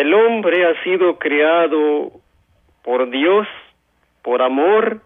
El 0.00 0.14
hombre 0.14 0.64
ha 0.64 0.82
sido 0.82 1.18
creado 1.18 2.10
por 2.82 3.10
Dios, 3.10 3.46
por 4.22 4.40
amor, 4.40 5.02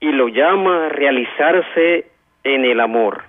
y 0.00 0.10
lo 0.12 0.28
llama 0.28 0.86
a 0.86 0.88
realizarse 0.88 2.06
en 2.42 2.64
el 2.64 2.80
amor. 2.80 3.24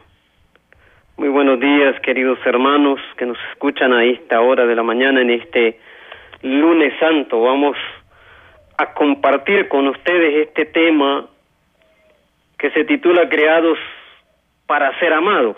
Muy 1.17 1.27
buenos 1.27 1.59
días, 1.59 1.99
queridos 1.99 2.39
hermanos 2.45 2.97
que 3.17 3.25
nos 3.25 3.37
escuchan 3.51 3.91
a 3.91 4.05
esta 4.05 4.39
hora 4.39 4.65
de 4.65 4.73
la 4.73 4.83
mañana 4.83 5.19
en 5.19 5.31
este 5.31 5.81
lunes 6.43 6.93
santo. 6.97 7.41
Vamos 7.41 7.75
a 8.77 8.93
compartir 8.93 9.67
con 9.67 9.89
ustedes 9.89 10.47
este 10.47 10.63
tema 10.63 11.27
que 12.57 12.71
se 12.71 12.85
titula 12.85 13.27
Creados 13.27 13.79
para 14.65 14.97
ser 14.97 15.11
amados. 15.11 15.57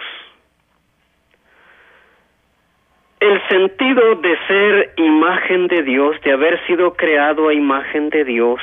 El 3.19 3.41
sentido 3.49 4.15
de 4.15 4.37
ser 4.47 4.93
imagen 4.95 5.67
de 5.67 5.83
Dios, 5.83 6.15
de 6.21 6.31
haber 6.31 6.65
sido 6.67 6.93
creado 6.93 7.49
a 7.49 7.53
imagen 7.53 8.09
de 8.09 8.23
Dios, 8.23 8.61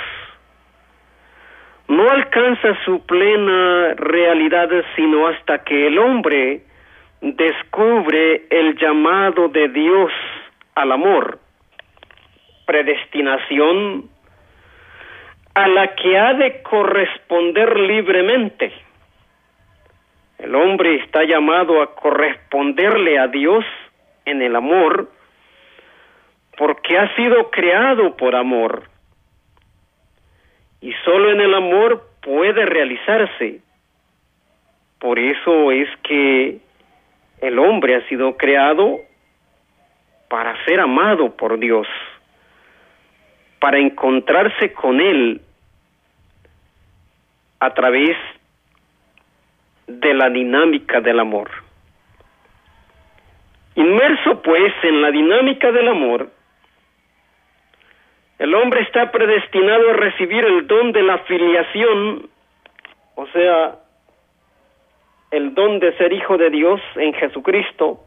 no 1.89 2.09
alcanza 2.11 2.75
su 2.87 3.05
plena 3.05 3.93
realidad 3.97 4.71
sino 4.97 5.29
hasta 5.29 5.63
que 5.63 5.89
el 5.89 5.99
hombre 5.99 6.63
descubre 7.21 8.47
el 8.49 8.79
llamado 8.79 9.49
de 9.49 9.69
Dios 9.69 10.11
al 10.75 10.91
amor, 10.91 11.39
predestinación 12.65 14.09
a 15.55 15.69
la 15.69 15.95
que 15.97 16.19
ha 16.19 16.33
de 16.33 16.63
corresponder 16.63 17.79
libremente. 17.79 18.73
El 20.39 20.55
hombre 20.55 20.97
está 20.97 21.25
llamado 21.25 21.83
a 21.83 21.95
corresponderle 21.95 23.19
a 23.19 23.27
Dios 23.29 23.65
en 24.27 24.43
el 24.43 24.55
amor 24.55 25.11
porque 26.59 26.99
ha 26.99 27.15
sido 27.17 27.51
creado 27.51 28.17
por 28.17 28.35
amor. 28.35 28.85
Y 30.81 30.93
solo 31.05 31.31
en 31.31 31.41
el 31.41 31.55
amor 31.55 32.09
puede 32.23 32.67
realizarse. 32.67 33.61
Por 34.99 35.19
eso 35.19 35.73
es 35.73 35.89
que 36.03 36.59
el 37.41 37.59
hombre 37.59 37.97
ha 37.97 38.09
sido 38.09 38.37
creado 38.37 39.01
para 40.29 40.65
ser 40.65 40.81
amado 40.81 41.37
por 41.37 41.59
Dios, 41.59 41.87
para 43.61 43.79
encontrarse 43.79 44.73
con 44.73 45.01
Él 45.01 45.41
a 47.61 47.73
través 47.75 48.17
de 49.87 50.15
la 50.15 50.31
dinámica 50.31 51.01
del 51.01 51.21
amor. 51.21 51.66
Inmerso 53.77 54.41
pues 54.43 54.73
en 54.83 55.03
la 55.03 55.11
dinámica 55.11 55.71
del 55.71 55.89
amor, 55.89 56.31
el 58.39 58.55
hombre 58.55 58.81
está 58.83 59.13
predestinado 59.13 59.91
a 59.91 59.93
recibir 59.95 60.45
el 60.45 60.67
don 60.67 60.93
de 60.93 61.03
la 61.03 61.19
filiación, 61.19 62.29
o 63.15 63.27
sea, 63.29 63.77
el 65.31 65.55
don 65.55 65.79
de 65.79 65.95
ser 65.99 66.13
hijo 66.13 66.39
de 66.39 66.51
Dios 66.51 66.81
en 66.97 67.13
Jesucristo, 67.15 68.01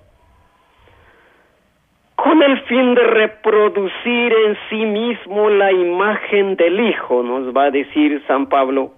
con 2.16 2.42
el 2.42 2.62
fin 2.62 2.96
de 2.96 3.04
reproducir 3.04 4.34
en 4.34 4.58
sí 4.70 4.86
mismo 4.86 5.50
la 5.50 5.72
imagen 5.72 6.56
del 6.58 6.80
Hijo, 6.80 7.24
nos 7.24 7.56
va 7.56 7.66
a 7.66 7.72
decir 7.72 8.22
San 8.28 8.48
Pablo, 8.48 8.92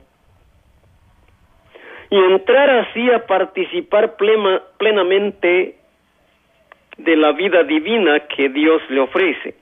y 2.10 2.18
entrar 2.18 2.70
así 2.70 3.12
a 3.12 3.26
participar 3.28 4.16
plena, 4.16 4.62
plenamente 4.78 5.81
de 7.04 7.16
la 7.16 7.32
vida 7.32 7.64
divina 7.64 8.20
que 8.22 8.50
Dios 8.50 8.82
le 8.90 9.00
ofrece. 9.02 9.56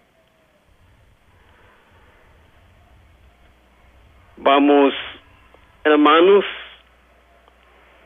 Vamos, 4.37 4.93
hermanos, 5.83 6.45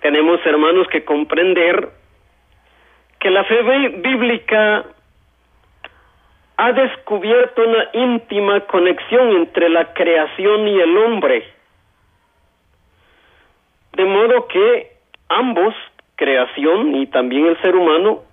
tenemos 0.01 0.43
hermanos 0.45 0.87
que 0.87 1.05
comprender 1.05 1.89
que 3.19 3.29
la 3.29 3.43
fe 3.45 3.61
bíblica 4.03 4.85
ha 6.57 6.71
descubierto 6.73 7.61
una 7.61 7.89
íntima 7.93 8.61
conexión 8.61 9.31
entre 9.31 9.69
la 9.69 9.93
creación 9.93 10.67
y 10.67 10.79
el 10.79 10.97
hombre. 10.97 11.47
De 13.93 14.05
modo 14.05 14.47
que 14.47 14.91
ambos, 15.29 15.73
creación 16.15 16.95
y 16.95 17.07
también 17.07 17.45
el 17.47 17.61
ser 17.61 17.75
humano, 17.75 18.23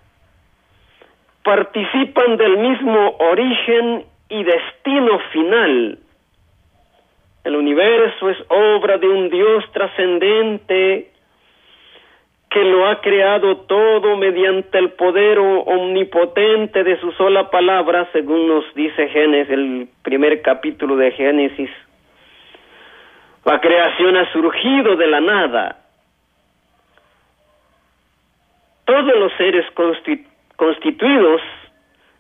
participan 1.43 2.37
del 2.37 2.59
mismo 2.59 3.17
origen 3.19 4.05
y 4.29 4.45
destino 4.45 5.19
final. 5.33 5.99
El 7.45 7.57
universo 7.57 8.31
es 8.31 8.39
obra 8.49 8.99
de 8.99 9.09
un 9.09 9.31
Dios 9.31 9.65
trascendente 9.73 11.11
que 12.51 12.65
lo 12.65 12.87
ha 12.89 13.01
creado 13.01 13.59
todo 13.59 14.17
mediante 14.17 14.77
el 14.79 14.91
poder 14.91 15.39
omnipotente 15.39 16.83
de 16.83 16.99
su 17.01 17.13
sola 17.13 17.49
palabra, 17.49 18.09
según 18.13 18.49
nos 18.49 18.65
dice 18.75 19.09
Génesis, 19.09 19.53
el 19.53 19.89
primer 20.03 20.43
capítulo 20.43 20.97
de 20.97 21.13
Génesis. 21.13 21.71
La 23.45 23.61
creación 23.61 24.17
ha 24.17 24.31
surgido 24.33 24.97
de 24.97 25.07
la 25.07 25.21
nada. 25.21 25.77
Todos 28.85 29.17
los 29.17 29.33
seres 29.35 29.65
constituidos 29.73 30.30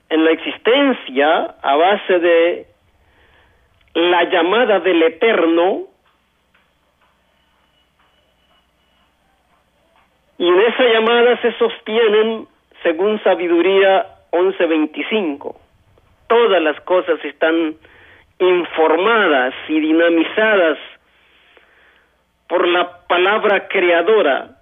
en 0.08 0.24
la 0.24 0.30
existencia 0.32 1.54
a 1.62 1.76
base 1.76 2.18
de 2.18 2.66
la 3.94 4.24
llamada 4.24 4.80
del 4.80 5.02
Eterno, 5.02 5.82
y 10.38 10.48
en 10.48 10.60
esa 10.60 10.84
llamada 10.84 11.40
se 11.42 11.52
sostienen, 11.58 12.46
según 12.82 13.22
Sabiduría 13.22 14.06
11:25, 14.30 15.56
todas 16.28 16.62
las 16.62 16.80
cosas 16.80 17.22
están 17.24 17.74
informadas 18.38 19.54
y 19.68 19.80
dinamizadas 19.80 20.78
por 22.48 22.66
la 22.66 23.06
palabra 23.06 23.68
creadora 23.68 24.56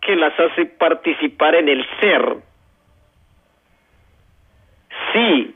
que 0.00 0.16
las 0.16 0.38
hace 0.38 0.66
participar 0.66 1.54
en 1.56 1.68
el 1.68 1.86
ser. 2.00 2.53
Sí, 5.14 5.54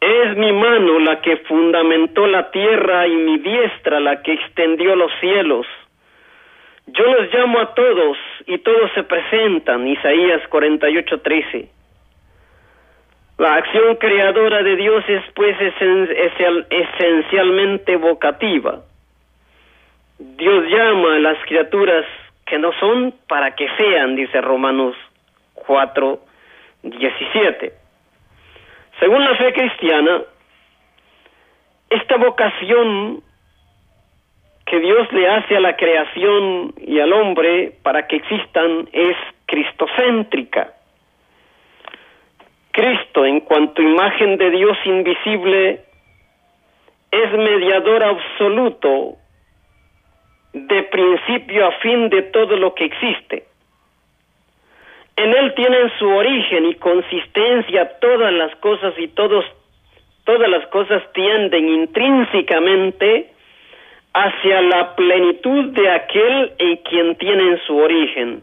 es 0.00 0.36
mi 0.36 0.52
mano 0.52 0.98
la 0.98 1.20
que 1.22 1.36
fundamentó 1.48 2.26
la 2.26 2.50
tierra 2.50 3.06
y 3.06 3.14
mi 3.14 3.38
diestra 3.38 4.00
la 4.00 4.20
que 4.20 4.32
extendió 4.32 4.96
los 4.96 5.12
cielos. 5.20 5.64
Yo 6.88 7.04
los 7.04 7.32
llamo 7.32 7.60
a 7.60 7.72
todos 7.72 8.18
y 8.46 8.58
todos 8.58 8.90
se 8.94 9.04
presentan. 9.04 9.86
Isaías 9.86 10.42
48:13. 10.50 11.68
La 13.38 13.54
acción 13.54 13.96
creadora 13.96 14.62
de 14.62 14.76
Dios 14.76 15.04
es 15.08 15.22
pues 15.34 15.56
esencialmente 16.70 17.96
vocativa. 17.96 18.80
Dios 20.18 20.64
llama 20.68 21.14
a 21.14 21.18
las 21.20 21.38
criaturas 21.46 22.04
que 22.44 22.58
no 22.58 22.72
son 22.78 23.14
para 23.28 23.54
que 23.54 23.68
sean, 23.76 24.16
dice 24.16 24.40
Romanos 24.40 24.96
4, 25.54 26.20
17. 26.82 27.83
Según 29.04 29.22
la 29.22 29.36
fe 29.36 29.52
cristiana, 29.52 30.22
esta 31.90 32.16
vocación 32.16 33.22
que 34.64 34.80
Dios 34.80 35.12
le 35.12 35.28
hace 35.28 35.58
a 35.58 35.60
la 35.60 35.76
creación 35.76 36.72
y 36.78 36.98
al 37.00 37.12
hombre 37.12 37.74
para 37.82 38.06
que 38.06 38.16
existan 38.16 38.88
es 38.92 39.14
cristocéntrica. 39.44 40.72
Cristo, 42.70 43.26
en 43.26 43.40
cuanto 43.40 43.82
imagen 43.82 44.38
de 44.38 44.50
Dios 44.52 44.78
invisible, 44.86 45.84
es 47.10 47.32
mediador 47.32 48.04
absoluto 48.04 49.16
de 50.54 50.82
principio 50.84 51.66
a 51.66 51.72
fin 51.72 52.08
de 52.08 52.22
todo 52.22 52.56
lo 52.56 52.74
que 52.74 52.86
existe. 52.86 53.44
En 55.16 55.32
él 55.32 55.54
tienen 55.54 55.90
su 55.98 56.08
origen 56.08 56.66
y 56.66 56.74
consistencia 56.74 57.98
todas 58.00 58.32
las 58.32 58.54
cosas 58.56 58.94
y 58.98 59.08
todos 59.08 59.44
todas 60.24 60.48
las 60.48 60.66
cosas 60.68 61.02
tienden 61.12 61.68
intrínsecamente 61.68 63.30
hacia 64.14 64.62
la 64.62 64.96
plenitud 64.96 65.72
de 65.72 65.90
aquel 65.90 66.52
en 66.58 66.76
quien 66.78 67.16
tienen 67.16 67.58
su 67.66 67.76
origen. 67.76 68.42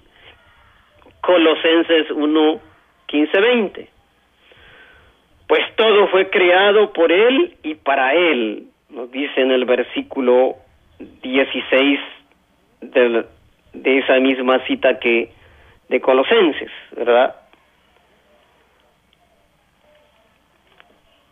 Colosenses 1.22 2.12
1, 2.12 2.62
15, 3.08 3.40
20. 3.40 3.90
Pues 5.48 5.62
todo 5.76 6.08
fue 6.08 6.30
creado 6.30 6.94
por 6.94 7.12
Él 7.12 7.56
y 7.64 7.76
para 7.76 8.14
Él, 8.14 8.68
nos 8.90 9.12
dice 9.12 9.42
en 9.42 9.52
el 9.52 9.66
versículo 9.66 10.56
16 11.24 12.00
de, 12.82 13.26
de 13.74 13.98
esa 13.98 14.20
misma 14.20 14.60
cita 14.66 15.00
que 15.00 15.32
de 15.92 16.00
Colosenses, 16.00 16.72
¿verdad? 16.96 17.36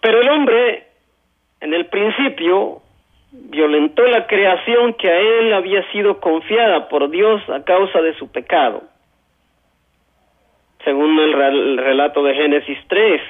Pero 0.02 0.22
el 0.22 0.30
hombre, 0.30 0.84
en 1.62 1.74
el 1.74 1.86
principio, 1.86 2.82
violentó 3.32 4.06
la 4.08 4.28
creación 4.28 4.94
que 4.96 5.10
a 5.10 5.18
él 5.18 5.54
había 5.54 5.90
sido 5.92 6.20
confiada 6.20 6.90
por 6.90 7.10
Dios 7.10 7.42
a 7.50 7.64
causa 7.64 8.02
de 8.02 8.14
su 8.16 8.30
pecado. 8.32 8.84
Según 10.84 11.18
el, 11.20 11.78
relato 11.78 12.22
de 12.24 12.36
Génesis 12.36 12.80
3, 12.88 13.22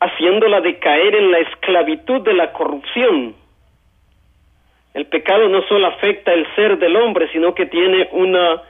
haciéndola 0.00 0.60
decaer 0.62 1.14
en 1.14 1.30
la 1.30 1.38
esclavitud 1.38 2.22
de 2.22 2.34
la 2.34 2.52
corrupción. 2.52 3.36
El 4.94 5.06
pecado 5.06 5.48
no 5.48 5.62
solo 5.68 5.86
afecta 5.86 6.32
el 6.32 6.46
ser 6.56 6.78
del 6.78 6.96
hombre, 6.96 7.28
sino 7.32 7.54
que 7.54 7.66
tiene 7.66 8.08
una 8.12 8.62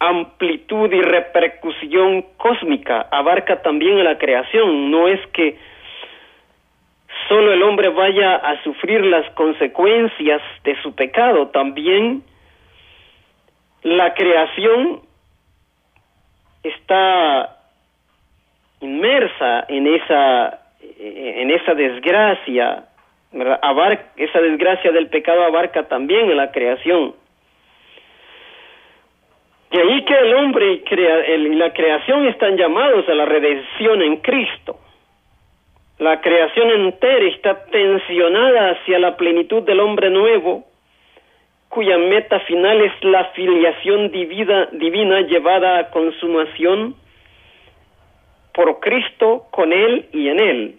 amplitud 0.00 0.90
y 0.92 1.02
repercusión 1.02 2.24
cósmica, 2.38 3.06
abarca 3.10 3.62
también 3.62 4.00
a 4.00 4.04
la 4.04 4.18
creación. 4.18 4.90
No 4.90 5.06
es 5.06 5.20
que 5.28 5.58
solo 7.28 7.52
el 7.52 7.62
hombre 7.62 7.90
vaya 7.90 8.34
a 8.36 8.62
sufrir 8.64 9.04
las 9.04 9.30
consecuencias 9.32 10.42
de 10.64 10.80
su 10.82 10.94
pecado, 10.94 11.48
también 11.48 12.24
la 13.82 14.14
creación 14.14 15.02
está 16.62 17.58
inmersa 18.80 19.66
en 19.68 19.86
esa 19.86 20.60
en 20.98 21.50
esa 21.50 21.74
desgracia 21.74 22.84
esa 24.16 24.40
desgracia 24.40 24.92
del 24.92 25.08
pecado 25.08 25.44
abarca 25.44 25.84
también 25.84 26.30
en 26.30 26.36
la 26.36 26.50
creación 26.50 27.14
y 29.70 29.78
ahí 29.78 30.04
que 30.04 30.14
el 30.14 30.34
hombre 30.34 30.72
y, 30.72 30.94
y 30.94 31.54
la 31.54 31.72
creación 31.72 32.26
están 32.26 32.56
llamados 32.56 33.08
a 33.08 33.14
la 33.14 33.24
redención 33.24 34.02
en 34.02 34.16
Cristo 34.16 34.78
la 36.00 36.22
creación 36.22 36.70
entera 36.70 37.26
está 37.26 37.66
tensionada 37.66 38.70
hacia 38.70 38.98
la 38.98 39.18
plenitud 39.18 39.62
del 39.62 39.80
hombre 39.80 40.08
nuevo, 40.08 40.64
cuya 41.68 41.98
meta 41.98 42.40
final 42.40 42.80
es 42.80 42.92
la 43.04 43.26
filiación 43.26 44.10
divina, 44.10 44.70
divina 44.72 45.20
llevada 45.20 45.78
a 45.78 45.90
consumación 45.90 46.96
por 48.54 48.80
Cristo 48.80 49.44
con 49.50 49.74
Él 49.74 50.08
y 50.14 50.28
en 50.28 50.40
Él, 50.40 50.78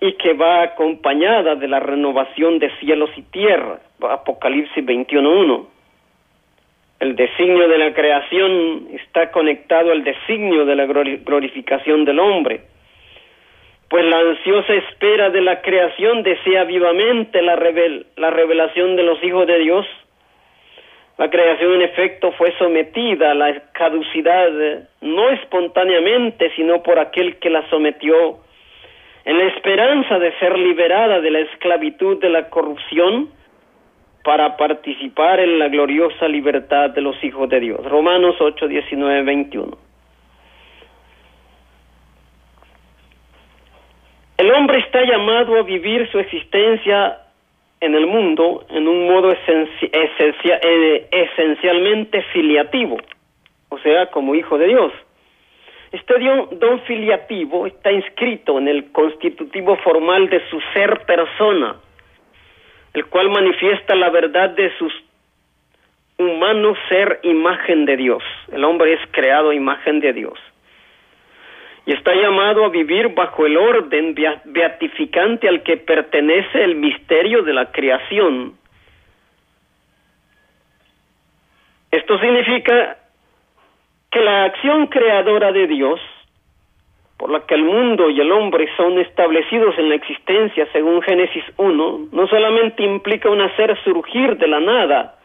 y 0.00 0.12
que 0.12 0.34
va 0.34 0.62
acompañada 0.62 1.56
de 1.56 1.66
la 1.66 1.80
renovación 1.80 2.60
de 2.60 2.70
cielos 2.78 3.10
y 3.16 3.22
tierra, 3.22 3.80
Apocalipsis 4.00 4.84
21.1. 4.84 5.66
El 7.00 7.16
designio 7.16 7.68
de 7.68 7.78
la 7.78 7.94
creación 7.94 8.88
está 8.92 9.30
conectado 9.30 9.92
al 9.92 10.02
designio 10.04 10.64
de 10.64 10.76
la 10.76 10.86
glorificación 10.86 12.04
del 12.04 12.18
hombre 12.18 12.62
pues 13.88 14.04
la 14.04 14.18
ansiosa 14.18 14.74
espera 14.74 15.30
de 15.30 15.40
la 15.40 15.62
creación 15.62 16.22
desea 16.22 16.64
vivamente 16.64 17.40
la, 17.40 17.58
la 18.16 18.30
revelación 18.30 18.96
de 18.96 19.02
los 19.02 19.22
hijos 19.24 19.46
de 19.46 19.58
Dios. 19.58 19.86
La 21.16 21.30
creación 21.30 21.74
en 21.74 21.82
efecto 21.82 22.32
fue 22.32 22.56
sometida 22.58 23.30
a 23.30 23.34
la 23.34 23.60
caducidad, 23.72 24.50
no 25.00 25.30
espontáneamente, 25.30 26.52
sino 26.54 26.82
por 26.82 26.98
aquel 26.98 27.36
que 27.38 27.50
la 27.50 27.68
sometió, 27.70 28.38
en 29.24 29.38
la 29.38 29.44
esperanza 29.44 30.18
de 30.18 30.32
ser 30.38 30.56
liberada 30.58 31.20
de 31.20 31.30
la 31.30 31.40
esclavitud 31.40 32.20
de 32.20 32.28
la 32.28 32.50
corrupción 32.50 33.30
para 34.28 34.58
participar 34.58 35.40
en 35.40 35.58
la 35.58 35.68
gloriosa 35.68 36.28
libertad 36.28 36.90
de 36.90 37.00
los 37.00 37.16
hijos 37.24 37.48
de 37.48 37.60
Dios. 37.60 37.82
Romanos 37.82 38.36
8, 38.38 38.68
19, 38.68 39.22
21. 39.22 39.78
El 44.36 44.52
hombre 44.52 44.80
está 44.80 45.02
llamado 45.02 45.56
a 45.56 45.62
vivir 45.62 46.06
su 46.12 46.18
existencia 46.18 47.20
en 47.80 47.94
el 47.94 48.06
mundo 48.06 48.66
en 48.68 48.86
un 48.86 49.06
modo 49.06 49.32
eh, 49.32 51.08
esencialmente 51.10 52.20
filiativo, 52.24 52.98
o 53.70 53.78
sea, 53.78 54.10
como 54.10 54.34
hijo 54.34 54.58
de 54.58 54.66
Dios. 54.66 54.92
Este 55.90 56.12
don 56.50 56.80
filiativo 56.80 57.66
está 57.66 57.90
inscrito 57.90 58.58
en 58.58 58.68
el 58.68 58.92
constitutivo 58.92 59.76
formal 59.76 60.28
de 60.28 60.46
su 60.50 60.60
ser 60.74 61.06
persona, 61.06 61.76
el 62.94 63.06
cual 63.06 63.30
manifiesta 63.30 63.94
la 63.94 64.10
verdad 64.10 64.50
de 64.50 64.76
su 64.78 64.90
humano 66.18 66.74
ser 66.88 67.20
imagen 67.22 67.84
de 67.84 67.96
Dios. 67.96 68.22
El 68.52 68.64
hombre 68.64 68.94
es 68.94 69.00
creado 69.12 69.52
imagen 69.52 70.00
de 70.00 70.12
Dios 70.12 70.38
y 71.88 71.92
está 71.94 72.14
llamado 72.14 72.66
a 72.66 72.68
vivir 72.68 73.14
bajo 73.14 73.46
el 73.46 73.56
orden 73.56 74.14
beatificante 74.44 75.48
al 75.48 75.62
que 75.62 75.78
pertenece 75.78 76.62
el 76.62 76.74
misterio 76.74 77.42
de 77.42 77.54
la 77.54 77.72
creación. 77.72 78.52
Esto 81.90 82.18
significa 82.18 82.98
que 84.10 84.20
la 84.20 84.44
acción 84.44 84.88
creadora 84.88 85.50
de 85.50 85.66
Dios, 85.66 85.98
por 87.18 87.30
la 87.30 87.40
que 87.40 87.54
el 87.56 87.64
mundo 87.64 88.08
y 88.08 88.20
el 88.20 88.30
hombre 88.30 88.68
son 88.76 88.98
establecidos 88.98 89.76
en 89.76 89.88
la 89.88 89.96
existencia 89.96 90.68
según 90.72 91.02
Génesis 91.02 91.44
1, 91.56 92.08
no 92.12 92.26
solamente 92.28 92.84
implica 92.84 93.28
un 93.28 93.40
hacer 93.40 93.76
surgir 93.82 94.36
de 94.36 94.46
la 94.46 94.60
nada 94.60 95.16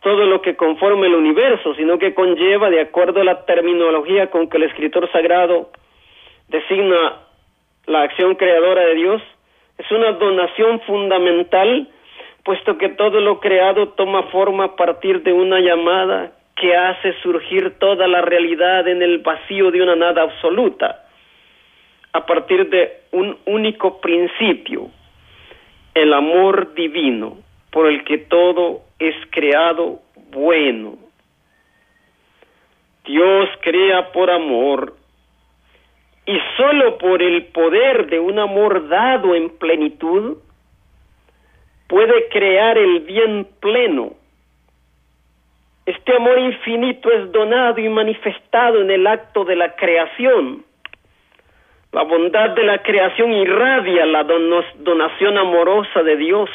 todo 0.00 0.24
lo 0.24 0.40
que 0.40 0.56
conforma 0.56 1.04
el 1.06 1.14
universo, 1.14 1.74
sino 1.74 1.98
que 1.98 2.14
conlleva, 2.14 2.70
de 2.70 2.80
acuerdo 2.80 3.20
a 3.20 3.24
la 3.24 3.44
terminología 3.44 4.30
con 4.30 4.48
que 4.48 4.56
el 4.56 4.62
escritor 4.62 5.12
sagrado 5.12 5.68
designa 6.48 7.16
la 7.86 8.02
acción 8.02 8.34
creadora 8.34 8.86
de 8.86 8.94
Dios, 8.94 9.22
es 9.76 9.90
una 9.90 10.12
donación 10.12 10.80
fundamental, 10.80 11.86
puesto 12.44 12.78
que 12.78 12.88
todo 12.88 13.20
lo 13.20 13.40
creado 13.40 13.88
toma 13.90 14.22
forma 14.24 14.64
a 14.64 14.76
partir 14.76 15.22
de 15.22 15.34
una 15.34 15.60
llamada 15.60 16.32
que 16.56 16.74
hace 16.74 17.12
surgir 17.22 17.78
toda 17.78 18.06
la 18.06 18.22
realidad 18.22 18.88
en 18.88 19.02
el 19.02 19.18
vacío 19.18 19.70
de 19.70 19.82
una 19.82 19.96
nada 19.96 20.22
absoluta, 20.22 21.04
a 22.12 22.26
partir 22.26 22.68
de 22.70 23.02
un 23.12 23.38
único 23.46 24.00
principio, 24.00 24.90
el 25.94 26.12
amor 26.12 26.74
divino, 26.74 27.38
por 27.70 27.86
el 27.86 28.04
que 28.04 28.18
todo 28.18 28.82
es 28.98 29.14
creado 29.30 30.00
bueno. 30.30 30.98
Dios 33.04 33.48
crea 33.60 34.12
por 34.12 34.30
amor 34.30 34.94
y 36.26 36.38
solo 36.56 36.98
por 36.98 37.22
el 37.22 37.46
poder 37.46 38.08
de 38.08 38.20
un 38.20 38.38
amor 38.38 38.88
dado 38.88 39.34
en 39.34 39.50
plenitud 39.50 40.38
puede 41.88 42.28
crear 42.28 42.78
el 42.78 43.00
bien 43.00 43.48
pleno. 43.60 44.12
Este 45.86 46.14
amor 46.14 46.38
infinito 46.38 47.10
es 47.10 47.32
donado 47.32 47.80
y 47.80 47.88
manifestado 47.88 48.80
en 48.80 48.90
el 48.90 49.06
acto 49.06 49.44
de 49.44 49.56
la 49.56 49.74
creación. 49.74 50.64
La 51.92 52.02
bondad 52.02 52.50
de 52.50 52.62
la 52.62 52.82
creación 52.82 53.32
irradia 53.32 54.06
la 54.06 54.24
donación 54.24 55.38
amorosa 55.38 56.02
de 56.02 56.16
Dios. 56.16 56.50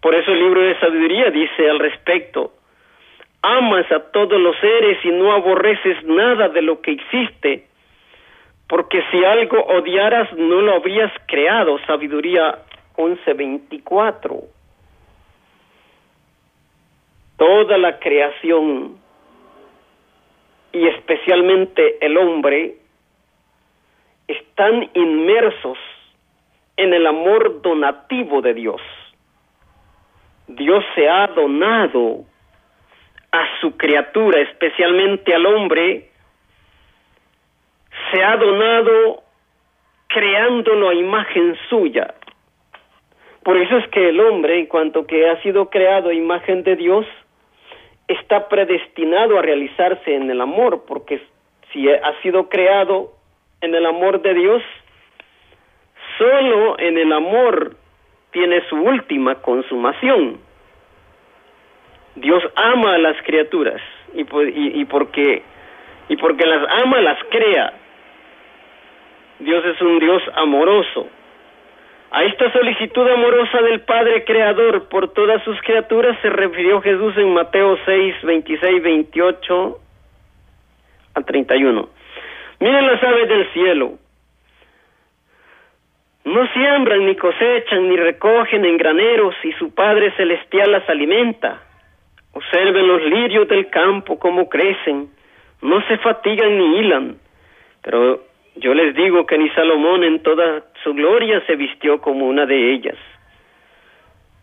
Por 0.00 0.14
eso 0.14 0.32
el 0.32 0.38
libro 0.38 0.60
de 0.62 0.78
sabiduría 0.80 1.30
dice 1.30 1.68
al 1.68 1.78
respecto, 1.78 2.52
amas 3.42 3.90
a 3.92 4.10
todos 4.10 4.40
los 4.40 4.56
seres 4.58 4.98
y 5.04 5.10
no 5.10 5.32
aborreces 5.32 6.02
nada 6.04 6.48
de 6.48 6.62
lo 6.62 6.80
que 6.80 6.92
existe 6.92 7.66
porque 8.68 9.02
si 9.10 9.24
algo 9.24 9.62
odiaras 9.62 10.32
no 10.32 10.60
lo 10.60 10.74
habrías 10.74 11.12
creado. 11.26 11.78
Sabiduría 11.86 12.58
11:24. 12.96 14.44
Toda 17.36 17.78
la 17.78 17.98
creación 17.98 18.96
y 20.72 20.86
especialmente 20.88 22.04
el 22.04 22.16
hombre 22.16 22.76
están 24.56 24.88
inmersos 24.94 25.76
en 26.76 26.94
el 26.94 27.08
amor 27.08 27.60
donativo 27.60 28.40
de 28.40 28.54
Dios. 28.54 28.80
Dios 30.46 30.84
se 30.94 31.08
ha 31.08 31.26
donado 31.26 32.20
a 33.32 33.60
su 33.60 33.76
criatura, 33.76 34.42
especialmente 34.42 35.34
al 35.34 35.44
hombre, 35.46 36.08
se 38.12 38.22
ha 38.22 38.36
donado 38.36 39.24
creándolo 40.06 40.88
a 40.88 40.94
imagen 40.94 41.56
suya. 41.68 42.14
Por 43.42 43.56
eso 43.56 43.76
es 43.78 43.88
que 43.88 44.10
el 44.10 44.20
hombre, 44.20 44.60
en 44.60 44.66
cuanto 44.66 45.04
que 45.04 45.28
ha 45.28 45.42
sido 45.42 45.68
creado 45.68 46.10
a 46.10 46.14
imagen 46.14 46.62
de 46.62 46.76
Dios, 46.76 47.06
está 48.06 48.48
predestinado 48.48 49.36
a 49.36 49.42
realizarse 49.42 50.14
en 50.14 50.30
el 50.30 50.40
amor, 50.40 50.84
porque 50.86 51.20
si 51.72 51.90
ha 51.90 52.22
sido 52.22 52.48
creado 52.48 53.14
en 53.64 53.74
el 53.74 53.86
amor 53.86 54.22
de 54.22 54.34
Dios, 54.34 54.62
solo 56.18 56.78
en 56.78 56.98
el 56.98 57.12
amor 57.12 57.76
tiene 58.30 58.62
su 58.68 58.76
última 58.76 59.36
consumación. 59.36 60.38
Dios 62.16 62.42
ama 62.54 62.94
a 62.94 62.98
las 62.98 63.16
criaturas 63.22 63.80
y, 64.14 64.22
y 64.80 64.84
porque 64.84 65.42
y 66.08 66.16
porque 66.16 66.46
las 66.46 66.68
ama 66.82 67.00
las 67.00 67.18
crea 67.30 67.72
Dios 69.38 69.64
es 69.64 69.80
un 69.80 69.98
Dios 69.98 70.22
amoroso. 70.36 71.08
A 72.10 72.22
esta 72.24 72.52
solicitud 72.52 73.08
amorosa 73.08 73.60
del 73.62 73.80
Padre 73.80 74.24
Creador 74.24 74.88
por 74.88 75.12
todas 75.12 75.42
sus 75.42 75.60
criaturas 75.62 76.16
se 76.22 76.30
refirió 76.30 76.80
Jesús 76.80 77.16
en 77.16 77.34
Mateo 77.34 77.76
6, 77.84 78.14
26, 78.22 78.82
28 78.82 79.78
a 81.14 81.22
31. 81.22 81.88
Miren 82.60 82.86
las 82.86 83.02
aves 83.02 83.28
del 83.28 83.52
cielo. 83.52 83.92
No 86.24 86.46
siembran, 86.52 87.04
ni 87.06 87.16
cosechan, 87.16 87.88
ni 87.88 87.96
recogen 87.96 88.64
en 88.64 88.76
graneros, 88.78 89.34
y 89.44 89.52
su 89.52 89.74
Padre 89.74 90.12
Celestial 90.16 90.72
las 90.72 90.88
alimenta. 90.88 91.60
Observen 92.32 92.88
los 92.88 93.02
lirios 93.02 93.46
del 93.48 93.68
campo 93.70 94.18
cómo 94.18 94.48
crecen, 94.48 95.08
no 95.62 95.86
se 95.86 95.98
fatigan 95.98 96.58
ni 96.58 96.78
hilan. 96.78 97.16
Pero 97.82 98.24
yo 98.56 98.74
les 98.74 98.94
digo 98.94 99.26
que 99.26 99.38
ni 99.38 99.50
Salomón 99.50 100.04
en 100.04 100.22
toda 100.22 100.62
su 100.82 100.94
gloria 100.94 101.42
se 101.46 101.56
vistió 101.56 102.00
como 102.00 102.26
una 102.26 102.46
de 102.46 102.72
ellas. 102.72 102.96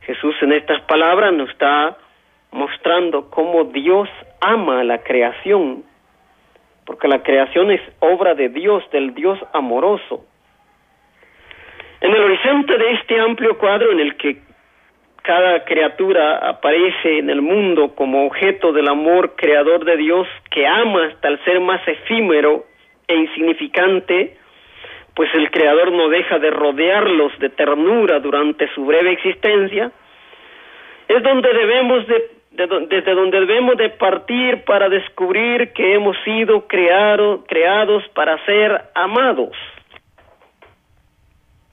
Jesús 0.02 0.36
en 0.42 0.54
estas 0.54 0.82
palabras 0.82 1.34
nos 1.34 1.50
está 1.50 1.98
mostrando 2.52 3.30
cómo 3.30 3.66
Dios 3.66 4.10
ama 4.40 4.82
a 4.82 4.84
la 4.84 5.04
creación, 5.04 5.84
porque 6.86 7.08
la 7.08 7.24
creación 7.24 7.72
es 7.72 7.82
obra 8.00 8.34
de 8.36 8.50
Dios, 8.50 8.84
del 8.92 9.14
Dios 9.14 9.40
amoroso. 9.54 10.26
En 12.02 12.12
el 12.12 12.24
horizonte 12.24 12.78
de 12.78 12.92
este 12.94 13.20
amplio 13.20 13.58
cuadro 13.58 13.92
en 13.92 14.00
el 14.00 14.18
que 14.18 14.42
cada 15.22 15.64
criatura 15.66 16.38
aparece 16.38 17.20
en 17.20 17.30
el 17.30 17.42
mundo 17.42 17.94
como 17.94 18.26
objeto 18.26 18.74
del 18.74 18.88
amor 18.88 19.36
creador 19.36 19.86
de 19.86 19.98
Dios 19.98 20.28
que 20.50 20.66
ama 20.66 21.06
hasta 21.06 21.28
el 21.28 21.44
ser 21.44 21.60
más 21.60 21.88
efímero 21.88 22.66
e 23.08 23.16
insignificante, 23.16 24.38
pues 25.16 25.30
el 25.36 25.52
Creador 25.52 25.92
no 25.92 26.10
deja 26.10 26.40
de 26.40 26.50
rodearlos 26.50 27.38
de 27.40 27.50
ternura 27.50 28.20
durante 28.20 28.68
su 28.74 28.86
breve 28.86 29.12
existencia, 29.12 29.92
es 31.08 31.22
donde 31.22 31.54
debemos 31.54 32.08
de, 32.08 32.41
desde 32.52 33.16
donde 33.16 33.40
debemos 33.40 33.78
de 33.78 33.90
partir 33.92 34.64
para 34.66 34.90
descubrir 34.90 35.72
que 35.74 35.94
hemos 35.94 36.18
sido 36.24 36.68
creado, 36.68 37.44
creados 37.48 38.08
para 38.10 38.44
ser 38.46 38.90
amados, 38.94 39.56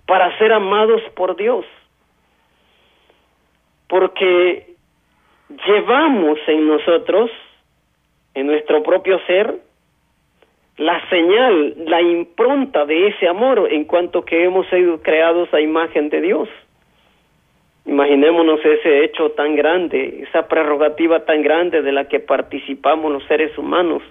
para 0.06 0.36
ser 0.38 0.52
amados 0.52 1.02
por 1.16 1.36
Dios, 1.36 1.66
porque 3.88 4.74
llevamos 5.66 6.38
en 6.46 6.68
nosotros, 6.68 7.30
en 8.34 8.46
nuestro 8.46 8.82
propio 8.82 9.18
ser, 9.26 9.56
la 10.76 11.08
señal, 11.08 11.74
la 11.86 12.00
impronta 12.00 12.86
de 12.86 13.08
ese 13.08 13.26
amor 13.26 13.68
en 13.72 13.84
cuanto 13.84 14.24
que 14.24 14.44
hemos 14.44 14.68
sido 14.68 15.02
creados 15.02 15.52
a 15.52 15.60
imagen 15.60 16.08
de 16.08 16.20
Dios. 16.20 16.48
Imaginémonos 17.88 18.60
ese 18.62 19.02
hecho 19.02 19.30
tan 19.30 19.56
grande, 19.56 20.22
esa 20.28 20.46
prerrogativa 20.46 21.24
tan 21.24 21.40
grande 21.42 21.80
de 21.80 21.90
la 21.90 22.04
que 22.06 22.20
participamos 22.20 23.10
los 23.10 23.24
seres 23.24 23.56
humanos. 23.56 24.02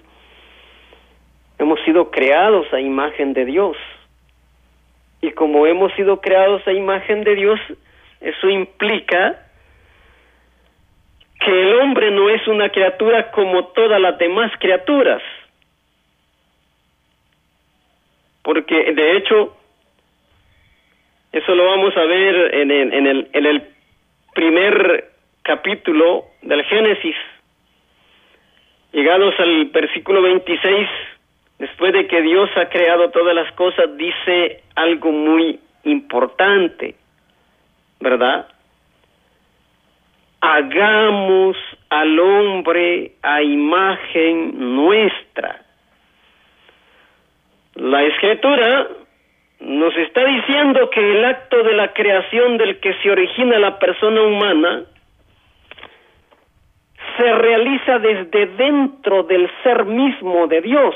Hemos 1.60 1.80
sido 1.84 2.10
creados 2.10 2.66
a 2.72 2.80
imagen 2.80 3.34
de 3.34 3.44
Dios. 3.44 3.76
Y 5.22 5.30
como 5.30 5.64
hemos 5.64 5.92
sido 5.94 6.20
creados 6.20 6.66
a 6.66 6.72
imagen 6.72 7.22
de 7.22 7.36
Dios, 7.36 7.60
eso 8.20 8.50
implica 8.50 9.46
que 11.38 11.62
el 11.62 11.80
hombre 11.80 12.10
no 12.10 12.28
es 12.30 12.46
una 12.48 12.70
criatura 12.70 13.30
como 13.30 13.66
todas 13.68 14.00
las 14.00 14.18
demás 14.18 14.50
criaturas 14.58 15.22
porque 18.48 18.94
de 18.94 19.18
hecho 19.18 19.57
eso 21.32 21.54
lo 21.54 21.64
vamos 21.66 21.96
a 21.96 22.04
ver 22.04 22.54
en 22.54 22.70
el, 22.70 22.92
en 22.92 23.06
el, 23.06 23.28
en 23.32 23.46
el 23.46 23.62
primer 24.34 25.10
capítulo 25.42 26.26
del 26.42 26.64
Génesis. 26.64 27.16
Llegados 28.92 29.34
al 29.38 29.66
versículo 29.66 30.22
26, 30.22 30.88
después 31.58 31.92
de 31.92 32.06
que 32.06 32.22
Dios 32.22 32.50
ha 32.56 32.68
creado 32.68 33.10
todas 33.10 33.34
las 33.34 33.52
cosas, 33.52 33.96
dice 33.96 34.62
algo 34.74 35.12
muy 35.12 35.60
importante, 35.84 36.94
¿verdad? 38.00 38.48
Hagamos 40.40 41.56
al 41.90 42.18
hombre 42.18 43.12
a 43.22 43.42
imagen 43.42 44.76
nuestra 44.76 45.62
la 47.78 48.02
escritura 48.02 48.88
nos 49.60 49.96
está 49.96 50.24
diciendo 50.24 50.88
que 50.90 51.00
el 51.00 51.24
acto 51.24 51.62
de 51.62 51.72
la 51.74 51.92
creación 51.92 52.58
del 52.58 52.78
que 52.80 52.94
se 53.02 53.10
origina 53.10 53.58
la 53.58 53.78
persona 53.78 54.22
humana 54.22 54.84
se 57.16 57.32
realiza 57.32 57.98
desde 57.98 58.46
dentro 58.46 59.24
del 59.24 59.50
ser 59.62 59.84
mismo 59.84 60.46
de 60.46 60.60
Dios. 60.60 60.94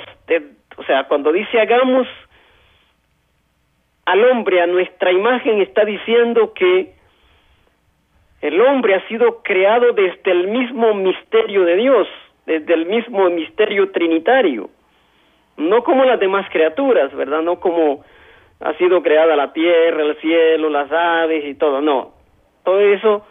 o 0.77 0.85
sea, 0.85 1.05
cuando 1.05 1.33
dice 1.33 1.61
hagamos 1.61 2.07
al 4.05 4.25
hombre 4.25 4.61
a 4.61 4.67
nuestra 4.67 5.11
imagen, 5.11 5.61
está 5.61 5.85
diciendo 5.85 6.53
que 6.55 6.95
el 8.41 8.61
hombre 8.61 8.95
ha 8.95 9.09
sido 9.09 9.43
creado 9.43 9.93
desde 9.93 10.31
el 10.31 10.49
mismo 10.49 10.95
misterio 10.95 11.65
de 11.65 11.77
Dios, 11.77 12.09
desde 12.47 12.75
el 12.75 12.87
mismo 12.87 13.29
misterio 13.31 13.91
trinitario 13.91 14.71
no 15.57 15.83
como 15.85 16.05
las 16.05 16.19
demás 16.19 16.47
criaturas, 16.51 17.15
¿verdad? 17.15 17.43
No 17.43 17.61
como 17.61 18.05
ha 18.65 18.75
sido 18.75 19.03
creada 19.03 19.37
la 19.37 19.53
tierra, 19.53 20.03
el 20.03 20.17
cielo, 20.21 20.69
las 20.69 20.91
aves 20.91 21.45
y 21.45 21.55
todo, 21.55 21.81
no. 21.81 22.13
Todo 22.65 22.81
eso 22.81 23.27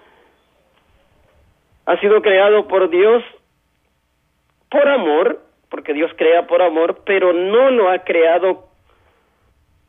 ha 1.85 1.97
sido 1.97 2.21
creado 2.21 2.67
por 2.67 2.89
Dios 2.89 3.23
por 4.69 4.87
amor, 4.87 5.41
porque 5.69 5.93
Dios 5.93 6.11
crea 6.15 6.47
por 6.47 6.61
amor, 6.61 7.01
pero 7.05 7.33
no 7.33 7.71
lo 7.71 7.89
ha 7.89 7.99
creado 7.99 8.67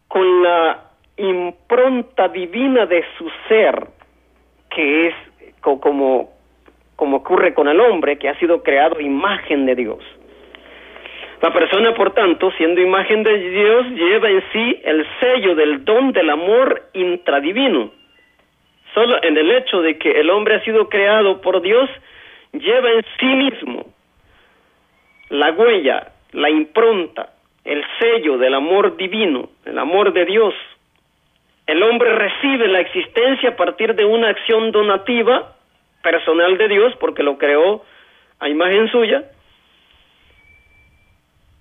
con 0.08 0.42
la 0.42 0.90
impronta 1.16 2.28
divina 2.28 2.86
de 2.86 3.04
su 3.16 3.30
ser, 3.48 3.86
que 4.70 5.08
es 5.08 5.14
como, 5.60 6.30
como 6.96 7.18
ocurre 7.18 7.54
con 7.54 7.68
el 7.68 7.80
hombre, 7.80 8.18
que 8.18 8.28
ha 8.28 8.38
sido 8.38 8.62
creado 8.62 9.00
imagen 9.00 9.66
de 9.66 9.74
Dios. 9.74 10.04
La 11.42 11.52
persona, 11.52 11.92
por 11.92 12.14
tanto, 12.14 12.52
siendo 12.52 12.80
imagen 12.80 13.24
de 13.24 13.36
Dios, 13.36 13.86
lleva 13.88 14.30
en 14.30 14.44
sí 14.52 14.80
el 14.84 15.04
sello 15.18 15.56
del 15.56 15.84
don 15.84 16.12
del 16.12 16.30
amor 16.30 16.84
intradivino. 16.92 17.90
Solo 18.94 19.20
en 19.24 19.36
el 19.36 19.50
hecho 19.50 19.82
de 19.82 19.98
que 19.98 20.20
el 20.20 20.30
hombre 20.30 20.54
ha 20.54 20.64
sido 20.64 20.88
creado 20.88 21.40
por 21.40 21.60
Dios, 21.60 21.90
lleva 22.52 22.92
en 22.92 23.04
sí 23.18 23.26
mismo 23.26 23.86
la 25.30 25.50
huella, 25.50 26.12
la 26.30 26.48
impronta, 26.48 27.30
el 27.64 27.84
sello 27.98 28.38
del 28.38 28.54
amor 28.54 28.96
divino, 28.96 29.48
el 29.64 29.80
amor 29.80 30.12
de 30.12 30.24
Dios. 30.24 30.54
El 31.66 31.82
hombre 31.82 32.14
recibe 32.14 32.68
la 32.68 32.78
existencia 32.78 33.50
a 33.50 33.56
partir 33.56 33.96
de 33.96 34.04
una 34.04 34.28
acción 34.28 34.70
donativa 34.70 35.56
personal 36.04 36.56
de 36.56 36.68
Dios, 36.68 36.94
porque 37.00 37.24
lo 37.24 37.36
creó 37.36 37.82
a 38.38 38.48
imagen 38.48 38.88
suya, 38.92 39.24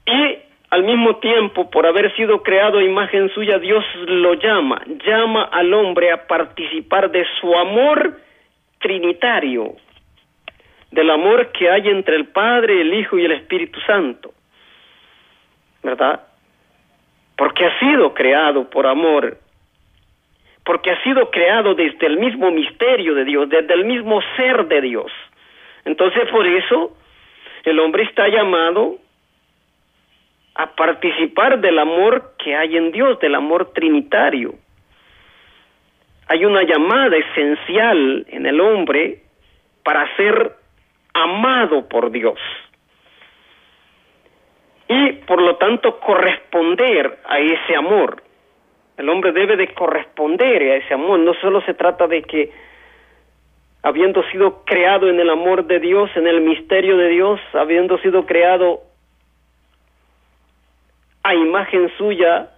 y 0.05 0.37
al 0.81 0.87
mismo 0.87 1.17
tiempo, 1.17 1.69
por 1.69 1.85
haber 1.85 2.11
sido 2.15 2.41
creado 2.41 2.79
a 2.79 2.83
imagen 2.83 3.29
suya, 3.29 3.59
Dios 3.59 3.85
lo 4.07 4.33
llama, 4.33 4.81
llama 5.05 5.43
al 5.43 5.71
hombre 5.75 6.11
a 6.11 6.25
participar 6.25 7.11
de 7.11 7.23
su 7.39 7.55
amor 7.55 8.19
trinitario, 8.79 9.75
del 10.89 11.11
amor 11.11 11.51
que 11.51 11.69
hay 11.69 11.87
entre 11.87 12.15
el 12.15 12.29
Padre, 12.29 12.81
el 12.81 12.95
Hijo 12.95 13.19
y 13.19 13.25
el 13.25 13.33
Espíritu 13.33 13.79
Santo. 13.81 14.33
¿Verdad? 15.83 16.21
Porque 17.37 17.63
ha 17.63 17.77
sido 17.77 18.15
creado 18.15 18.67
por 18.67 18.87
amor, 18.87 19.37
porque 20.65 20.89
ha 20.89 21.03
sido 21.03 21.29
creado 21.29 21.75
desde 21.75 22.07
el 22.07 22.17
mismo 22.17 22.49
misterio 22.49 23.13
de 23.13 23.23
Dios, 23.23 23.47
desde 23.49 23.73
el 23.75 23.85
mismo 23.85 24.19
ser 24.35 24.65
de 24.65 24.81
Dios. 24.81 25.11
Entonces, 25.85 26.27
por 26.31 26.47
eso, 26.47 26.97
el 27.65 27.79
hombre 27.79 28.01
está 28.03 28.27
llamado 28.29 28.97
a 30.61 30.75
participar 30.75 31.59
del 31.59 31.79
amor 31.79 32.33
que 32.37 32.55
hay 32.55 32.77
en 32.77 32.91
Dios, 32.91 33.19
del 33.19 33.33
amor 33.33 33.71
trinitario. 33.73 34.53
Hay 36.27 36.45
una 36.45 36.61
llamada 36.61 37.17
esencial 37.17 38.27
en 38.29 38.45
el 38.45 38.61
hombre 38.61 39.23
para 39.83 40.15
ser 40.15 40.55
amado 41.15 41.89
por 41.89 42.11
Dios 42.11 42.39
y 44.87 45.13
por 45.25 45.41
lo 45.41 45.55
tanto 45.55 45.99
corresponder 45.99 47.19
a 47.25 47.39
ese 47.39 47.75
amor. 47.75 48.21
El 48.97 49.09
hombre 49.09 49.31
debe 49.31 49.55
de 49.57 49.73
corresponder 49.73 50.61
a 50.61 50.75
ese 50.75 50.93
amor. 50.93 51.17
No 51.19 51.33
solo 51.41 51.61
se 51.61 51.73
trata 51.73 52.05
de 52.05 52.21
que 52.21 52.51
habiendo 53.81 54.21
sido 54.29 54.63
creado 54.63 55.09
en 55.09 55.19
el 55.19 55.29
amor 55.31 55.65
de 55.65 55.79
Dios, 55.79 56.11
en 56.15 56.27
el 56.27 56.41
misterio 56.41 56.97
de 56.97 57.07
Dios, 57.07 57.39
habiendo 57.53 57.97
sido 57.97 58.27
creado 58.27 58.90
a 61.23 61.35
imagen 61.35 61.91
suya, 61.97 62.49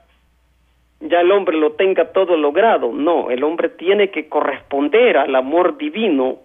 ya 0.99 1.21
el 1.21 1.31
hombre 1.31 1.57
lo 1.57 1.73
tenga 1.73 2.11
todo 2.11 2.37
logrado. 2.37 2.91
No, 2.93 3.29
el 3.29 3.43
hombre 3.43 3.69
tiene 3.69 4.09
que 4.09 4.29
corresponder 4.29 5.17
al 5.17 5.35
amor 5.35 5.77
divino 5.77 6.39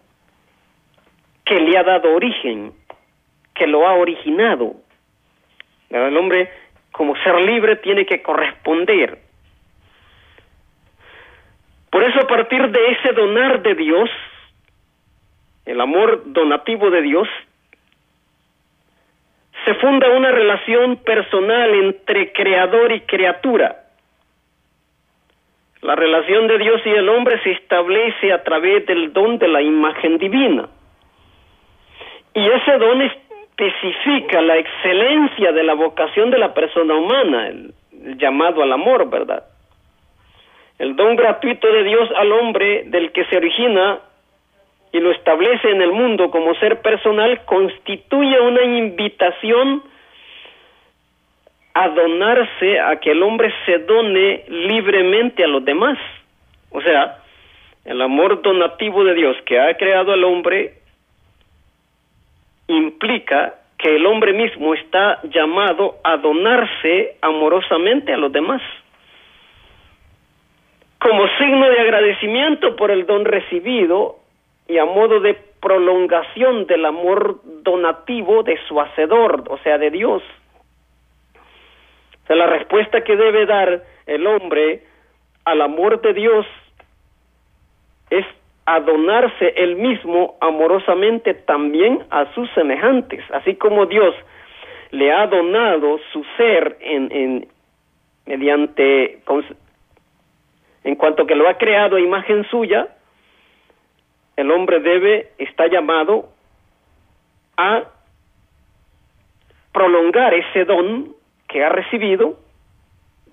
que 1.44 1.60
le 1.60 1.78
ha 1.78 1.82
dado 1.82 2.14
origen, 2.14 2.72
que 3.54 3.66
lo 3.66 3.86
ha 3.86 3.94
originado. 3.94 4.74
El 5.90 6.16
hombre, 6.16 6.50
como 6.92 7.16
ser 7.16 7.40
libre, 7.40 7.76
tiene 7.76 8.04
que 8.04 8.20
corresponder. 8.20 9.18
Por 11.90 12.04
eso, 12.04 12.20
a 12.20 12.26
partir 12.26 12.70
de 12.70 12.90
ese 12.92 13.12
donar 13.12 13.62
de 13.62 13.74
Dios, 13.74 14.10
el 15.64 15.80
amor 15.80 16.22
donativo 16.26 16.90
de 16.90 17.02
Dios, 17.02 17.28
se 19.68 19.74
funda 19.74 20.08
una 20.08 20.30
relación 20.30 20.96
personal 20.96 21.74
entre 21.74 22.32
creador 22.32 22.90
y 22.90 23.02
criatura. 23.02 23.84
La 25.82 25.94
relación 25.94 26.46
de 26.46 26.56
Dios 26.56 26.80
y 26.86 26.88
el 26.88 27.06
hombre 27.10 27.38
se 27.42 27.50
establece 27.50 28.32
a 28.32 28.42
través 28.44 28.86
del 28.86 29.12
don 29.12 29.36
de 29.36 29.46
la 29.46 29.60
imagen 29.60 30.16
divina. 30.16 30.70
Y 32.32 32.48
ese 32.48 32.78
don 32.78 33.02
especifica 33.02 34.40
la 34.40 34.56
excelencia 34.56 35.52
de 35.52 35.62
la 35.62 35.74
vocación 35.74 36.30
de 36.30 36.38
la 36.38 36.54
persona 36.54 36.94
humana, 36.94 37.48
el, 37.48 37.74
llamado 38.16 38.62
al 38.62 38.72
amor, 38.72 39.10
¿verdad? 39.10 39.44
El 40.78 40.96
don 40.96 41.14
gratuito 41.14 41.70
de 41.70 41.84
Dios 41.84 42.08
al 42.16 42.32
hombre 42.32 42.84
del 42.86 43.12
que 43.12 43.26
se 43.26 43.36
origina 43.36 43.98
y 44.92 45.00
lo 45.00 45.10
establece 45.10 45.70
en 45.70 45.82
el 45.82 45.92
mundo 45.92 46.30
como 46.30 46.54
ser 46.54 46.80
personal 46.80 47.44
constituye 47.44 48.40
una 48.40 48.62
invitación 48.62 49.82
a 51.74 51.88
donarse, 51.88 52.80
a 52.80 52.98
que 52.98 53.12
el 53.12 53.22
hombre 53.22 53.52
se 53.64 53.78
done 53.78 54.44
libremente 54.48 55.44
a 55.44 55.46
los 55.46 55.64
demás. 55.64 55.98
O 56.70 56.80
sea, 56.80 57.18
el 57.84 58.02
amor 58.02 58.42
donativo 58.42 59.04
de 59.04 59.14
Dios 59.14 59.36
que 59.46 59.60
ha 59.60 59.76
creado 59.76 60.12
al 60.12 60.24
hombre 60.24 60.74
implica 62.66 63.54
que 63.78 63.94
el 63.94 64.06
hombre 64.06 64.32
mismo 64.32 64.74
está 64.74 65.20
llamado 65.22 65.98
a 66.02 66.16
donarse 66.16 67.16
amorosamente 67.22 68.12
a 68.12 68.16
los 68.16 68.32
demás. 68.32 68.60
Como 70.98 71.28
signo 71.38 71.70
de 71.70 71.78
agradecimiento 71.78 72.74
por 72.74 72.90
el 72.90 73.06
don 73.06 73.24
recibido 73.24 74.17
y 74.68 74.78
a 74.78 74.84
modo 74.84 75.20
de 75.20 75.34
prolongación 75.60 76.66
del 76.66 76.84
amor 76.84 77.40
donativo 77.62 78.42
de 78.42 78.58
su 78.68 78.80
hacedor, 78.80 79.44
o 79.48 79.58
sea, 79.58 79.78
de 79.78 79.90
Dios. 79.90 80.22
O 81.34 82.26
sea, 82.26 82.36
la 82.36 82.46
respuesta 82.46 83.02
que 83.02 83.16
debe 83.16 83.46
dar 83.46 83.82
el 84.06 84.26
hombre 84.26 84.82
al 85.44 85.62
amor 85.62 86.00
de 86.02 86.12
Dios 86.12 86.46
es 88.10 88.26
a 88.66 88.80
donarse 88.80 89.54
él 89.56 89.76
mismo 89.76 90.36
amorosamente 90.42 91.32
también 91.32 92.04
a 92.10 92.32
sus 92.34 92.50
semejantes, 92.50 93.24
así 93.32 93.54
como 93.54 93.86
Dios 93.86 94.14
le 94.90 95.10
ha 95.10 95.26
donado 95.26 95.98
su 96.12 96.22
ser 96.36 96.76
en, 96.80 97.10
en 97.10 97.48
mediante 98.26 99.20
en 100.84 100.96
cuanto 100.96 101.26
que 101.26 101.34
lo 101.34 101.48
ha 101.48 101.54
creado 101.54 101.96
a 101.96 102.00
imagen 102.00 102.44
suya, 102.50 102.88
el 104.38 104.52
hombre 104.52 104.78
debe 104.78 105.30
está 105.36 105.66
llamado 105.66 106.28
a 107.56 107.82
prolongar 109.72 110.32
ese 110.32 110.64
don 110.64 111.12
que 111.48 111.64
ha 111.64 111.68
recibido 111.70 112.38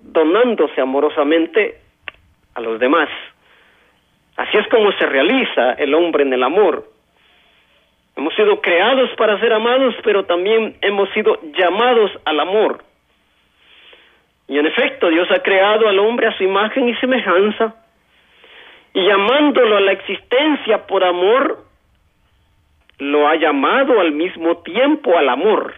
donándose 0.00 0.80
amorosamente 0.80 1.78
a 2.54 2.60
los 2.60 2.80
demás. 2.80 3.08
Así 4.36 4.56
es 4.58 4.66
como 4.66 4.90
se 4.98 5.06
realiza 5.06 5.74
el 5.74 5.94
hombre 5.94 6.24
en 6.24 6.32
el 6.32 6.42
amor. 6.42 6.90
Hemos 8.16 8.34
sido 8.34 8.60
creados 8.60 9.08
para 9.16 9.38
ser 9.38 9.52
amados, 9.52 9.94
pero 10.02 10.24
también 10.24 10.76
hemos 10.80 11.08
sido 11.10 11.38
llamados 11.56 12.10
al 12.24 12.40
amor. 12.40 12.82
Y 14.48 14.58
en 14.58 14.66
efecto, 14.66 15.08
Dios 15.08 15.30
ha 15.30 15.40
creado 15.40 15.86
al 15.86 16.00
hombre 16.00 16.26
a 16.26 16.36
su 16.36 16.42
imagen 16.42 16.88
y 16.88 16.96
semejanza, 16.96 17.76
y 18.96 19.04
llamándolo 19.04 19.76
a 19.76 19.80
la 19.82 19.92
existencia 19.92 20.86
por 20.86 21.04
amor, 21.04 21.58
lo 22.98 23.28
ha 23.28 23.36
llamado 23.36 24.00
al 24.00 24.12
mismo 24.12 24.56
tiempo 24.62 25.18
al 25.18 25.28
amor. 25.28 25.74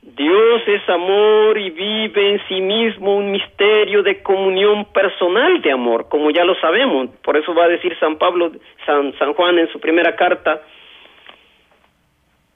Dios 0.00 0.62
es 0.66 0.88
amor 0.88 1.58
y 1.58 1.68
vive 1.68 2.30
en 2.32 2.48
sí 2.48 2.62
mismo 2.62 3.16
un 3.16 3.30
misterio 3.30 4.02
de 4.02 4.22
comunión 4.22 4.86
personal 4.94 5.60
de 5.60 5.72
amor, 5.72 6.08
como 6.08 6.30
ya 6.30 6.46
lo 6.46 6.54
sabemos. 6.54 7.10
Por 7.22 7.36
eso 7.36 7.54
va 7.54 7.64
a 7.64 7.68
decir 7.68 7.94
San 8.00 8.16
Pablo, 8.16 8.52
San, 8.86 9.12
San 9.18 9.34
Juan 9.34 9.58
en 9.58 9.68
su 9.68 9.78
primera 9.78 10.16
carta, 10.16 10.62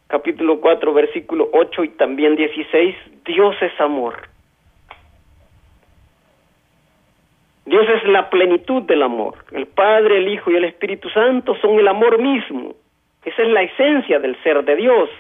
capítulo 0.07 0.59
4, 0.59 0.95
versículo 0.95 1.51
8 1.53 1.85
y 1.85 1.89
también 1.91 2.35
16, 2.35 2.97
Dios 3.27 3.57
es 3.61 3.79
amor. 3.79 4.38
Dios 7.69 7.87
es 7.87 8.05
la 8.05 8.31
plenitud 8.31 8.83
del 8.85 9.03
amor. 9.03 9.35
El 9.53 9.67
Padre, 9.67 10.19
el 10.19 10.29
Hijo 10.29 10.51
y 10.51 10.57
el 10.57 10.65
Espíritu 10.65 11.11
Santo 11.11 11.55
son 11.61 11.79
el 11.79 11.87
amor 11.87 12.19
mismo. 12.19 12.75
Esa 13.23 13.43
es 13.43 13.49
la 13.49 13.63
esencia 13.63 14.19
del 14.19 14.43
ser 14.43 14.65
de 14.65 14.75
Dios. 14.75 15.11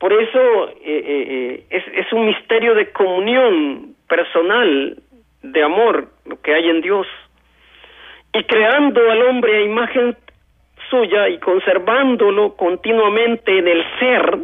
Por 0.00 0.12
eso 0.12 0.68
eh, 0.70 0.74
eh, 0.82 1.64
eh, 1.70 1.82
es, 1.94 2.12
un 2.12 2.26
misterio 2.26 2.74
de 2.74 2.90
comunión 2.90 3.94
personal, 4.08 4.96
de 5.42 5.62
amor, 5.62 6.08
lo 6.24 6.40
que 6.40 6.52
hay 6.52 6.68
en 6.68 6.80
Dios. 6.80 7.06
Y 8.32 8.42
creando 8.42 9.08
al 9.08 9.22
hombre 9.22 9.56
a 9.56 9.60
imagen 9.62 10.16
suya 10.88 11.28
y 11.28 11.38
conservándolo 11.38 12.56
continuamente 12.56 13.56
en 13.56 13.68
el 13.68 13.84
ser, 14.00 14.38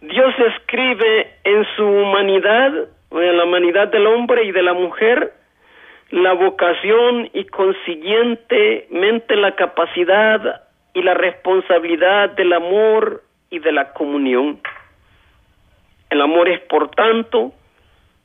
Dios 0.00 0.34
escribe 0.56 1.34
en 1.44 1.66
su 1.76 1.84
humanidad, 1.84 2.88
en 3.10 3.36
la 3.36 3.44
humanidad 3.44 3.88
del 3.88 4.06
hombre 4.06 4.44
y 4.44 4.52
de 4.52 4.62
la 4.62 4.72
mujer, 4.72 5.32
la 6.10 6.32
vocación 6.32 7.30
y 7.32 7.44
consiguientemente 7.44 9.36
la 9.36 9.54
capacidad 9.54 10.62
y 10.94 11.02
la 11.02 11.14
responsabilidad 11.14 12.30
del 12.30 12.52
amor 12.52 13.22
y 13.50 13.58
de 13.58 13.72
la 13.72 13.92
comunión. 13.92 14.60
El 16.10 16.20
amor 16.20 16.48
es, 16.48 16.60
por 16.62 16.90
tanto, 16.90 17.52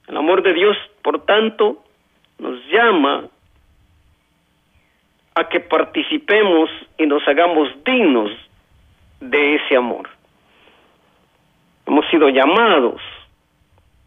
el 0.07 0.17
amor 0.17 0.41
de 0.43 0.53
Dios, 0.53 0.77
por 1.01 1.25
tanto, 1.25 1.83
nos 2.39 2.59
llama 2.67 3.25
a 5.35 5.49
que 5.49 5.59
participemos 5.59 6.69
y 6.97 7.05
nos 7.05 7.27
hagamos 7.27 7.69
dignos 7.83 8.31
de 9.19 9.55
ese 9.55 9.75
amor. 9.75 10.09
Hemos 11.85 12.05
sido 12.09 12.29
llamados 12.29 13.01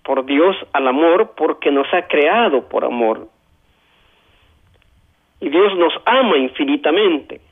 por 0.08 0.24
Dios 0.24 0.56
al 0.72 0.88
amor 0.88 1.34
porque 1.36 1.70
nos 1.70 1.86
ha 1.92 2.08
creado 2.08 2.66
por 2.66 2.82
amor. 2.82 3.28
Y 5.38 5.50
Dios 5.50 5.76
nos 5.76 5.92
ama 6.06 6.38
infinitamente. 6.38 7.42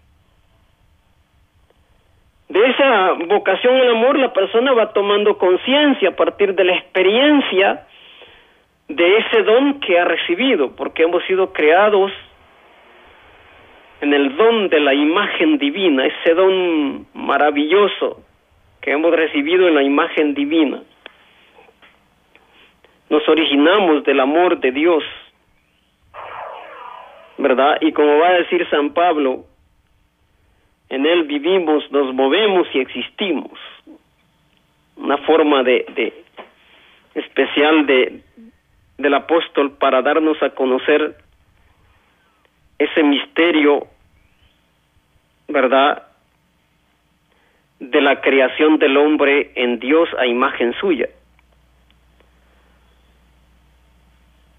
De 2.48 2.66
esa 2.66 3.12
vocación 3.28 3.76
al 3.76 3.90
amor 3.90 4.18
la 4.18 4.32
persona 4.32 4.72
va 4.72 4.94
tomando 4.94 5.36
conciencia 5.36 6.08
a 6.08 6.16
partir 6.16 6.54
de 6.54 6.64
la 6.64 6.76
experiencia 6.76 7.86
de 8.88 9.18
ese 9.18 9.42
don 9.42 9.78
que 9.80 10.00
ha 10.00 10.06
recibido, 10.06 10.74
porque 10.76 11.02
hemos 11.02 11.22
sido 11.24 11.52
creados 11.52 12.10
en 14.00 14.14
el 14.14 14.34
don 14.34 14.70
de 14.70 14.80
la 14.80 14.94
imagen 14.94 15.58
divina, 15.58 16.06
ese 16.06 16.32
don 16.32 17.06
maravilloso 17.12 18.22
que 18.80 18.92
hemos 18.92 19.14
recibido 19.14 19.68
en 19.68 19.74
la 19.74 19.82
imagen 19.82 20.32
divina. 20.32 20.80
Nos 23.08 23.28
originamos 23.28 24.04
del 24.04 24.20
amor 24.20 24.58
de 24.58 24.72
Dios, 24.72 25.04
¿verdad? 27.38 27.78
Y 27.80 27.92
como 27.92 28.18
va 28.18 28.28
a 28.28 28.38
decir 28.38 28.68
San 28.68 28.94
Pablo, 28.94 29.44
en 30.88 31.06
Él 31.06 31.24
vivimos, 31.24 31.90
nos 31.90 32.14
movemos 32.14 32.66
y 32.72 32.80
existimos. 32.80 33.58
Una 34.96 35.18
forma 35.18 35.62
de, 35.62 36.24
especial 37.14 37.86
de, 37.86 38.22
del 38.98 39.14
apóstol 39.14 39.72
para 39.72 40.02
darnos 40.02 40.42
a 40.42 40.50
conocer 40.50 41.16
ese 42.78 43.02
misterio, 43.02 43.86
¿verdad? 45.48 46.02
De 47.78 48.00
la 48.00 48.20
creación 48.20 48.78
del 48.78 48.96
hombre 48.96 49.52
en 49.54 49.78
Dios 49.78 50.08
a 50.18 50.26
imagen 50.26 50.72
suya. 50.74 51.08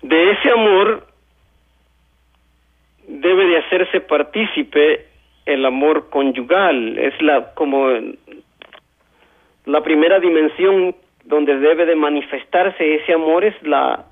De 0.08 0.32
ese 0.32 0.52
amor 0.52 1.06
debe 3.08 3.46
de 3.46 3.58
hacerse 3.58 4.00
partícipe 4.00 5.06
el 5.46 5.66
amor 5.66 6.10
conyugal, 6.10 6.98
es 6.98 7.22
la 7.22 7.54
como 7.54 7.90
la 9.66 9.84
primera 9.84 10.20
dimensión 10.20 10.96
donde 11.26 11.60
debe 11.60 11.86
de 11.86 11.96
manifestarse 11.96 12.96
ese 12.96 13.14
amor 13.14 13.44
es 13.44 13.62
la 13.64 14.06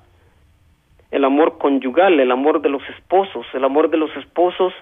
el 1.10 1.24
amor 1.24 1.56
conyugal, 1.56 2.20
el 2.20 2.30
amor 2.30 2.60
de 2.60 2.68
los 2.68 2.82
esposos. 2.90 3.46
El 3.54 3.64
amor 3.64 3.88
de 3.88 3.96
los 3.96 4.14
esposos 4.18 4.74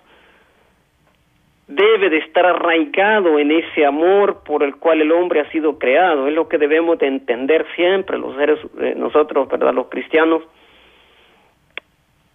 debe 1.68 2.10
de 2.10 2.18
estar 2.18 2.44
arraigado 2.44 3.38
en 3.38 3.52
ese 3.52 3.86
amor 3.86 4.42
por 4.44 4.64
el 4.64 4.74
cual 4.76 5.00
el 5.00 5.12
hombre 5.12 5.40
ha 5.40 5.50
sido 5.52 5.78
creado. 5.78 6.26
Es 6.26 6.34
lo 6.34 6.48
que 6.48 6.58
debemos 6.58 6.98
de 6.98 7.06
entender 7.06 7.64
siempre 7.76 8.18
los 8.18 8.34
seres, 8.36 8.58
eh, 8.80 8.94
nosotros, 8.96 9.48
¿verdad? 9.48 9.72
Los 9.72 9.86
cristianos, 9.86 10.42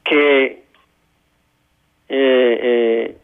que 0.09 0.63
eh, 2.09 2.59
eh, 2.61 3.17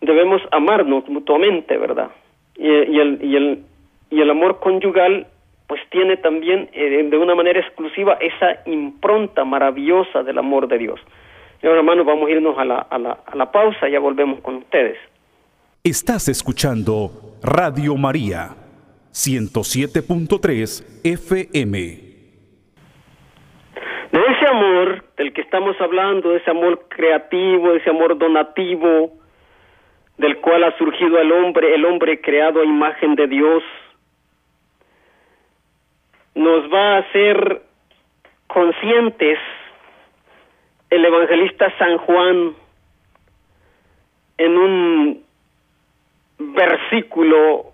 debemos 0.00 0.42
amarnos 0.52 1.08
mutuamente, 1.08 1.78
¿verdad? 1.78 2.10
Y, 2.56 2.68
el, 2.68 3.18
y, 3.22 3.36
el, 3.36 3.64
y 4.10 4.20
el 4.20 4.30
amor 4.30 4.60
conyugal 4.60 5.26
pues 5.66 5.80
tiene 5.90 6.16
también 6.16 6.70
de 6.72 7.18
una 7.18 7.34
manera 7.34 7.58
exclusiva 7.58 8.16
esa 8.20 8.60
impronta 8.66 9.44
maravillosa 9.44 10.22
del 10.22 10.38
amor 10.38 10.68
de 10.68 10.78
Dios. 10.78 11.00
Y 11.60 11.66
ahora, 11.66 11.80
hermanos, 11.80 12.06
vamos 12.06 12.28
a 12.28 12.30
irnos 12.30 12.56
a 12.56 12.64
la, 12.64 12.78
a 12.78 12.98
la, 12.98 13.18
a 13.26 13.34
la 13.34 13.50
pausa, 13.50 13.88
ya 13.88 13.98
volvemos 13.98 14.40
con 14.40 14.56
ustedes. 14.56 14.96
Estás 15.82 16.28
escuchando 16.28 17.10
Radio 17.42 17.96
María, 17.96 18.54
107.3 19.12 21.02
FM. 21.02 22.05
Ese 24.46 24.54
amor 24.54 25.04
del 25.16 25.32
que 25.32 25.40
estamos 25.40 25.74
hablando, 25.80 26.36
ese 26.36 26.48
amor 26.52 26.86
creativo, 26.88 27.74
ese 27.74 27.90
amor 27.90 28.16
donativo, 28.16 29.10
del 30.18 30.36
cual 30.36 30.62
ha 30.62 30.78
surgido 30.78 31.18
el 31.18 31.32
hombre, 31.32 31.74
el 31.74 31.84
hombre 31.84 32.20
creado 32.20 32.60
a 32.60 32.64
imagen 32.64 33.16
de 33.16 33.26
Dios, 33.26 33.64
nos 36.36 36.72
va 36.72 36.94
a 36.94 36.98
hacer 36.98 37.62
conscientes 38.46 39.36
el 40.90 41.04
evangelista 41.04 41.76
San 41.78 41.98
Juan 41.98 42.54
en 44.38 44.58
un 44.58 45.24
versículo 46.38 47.72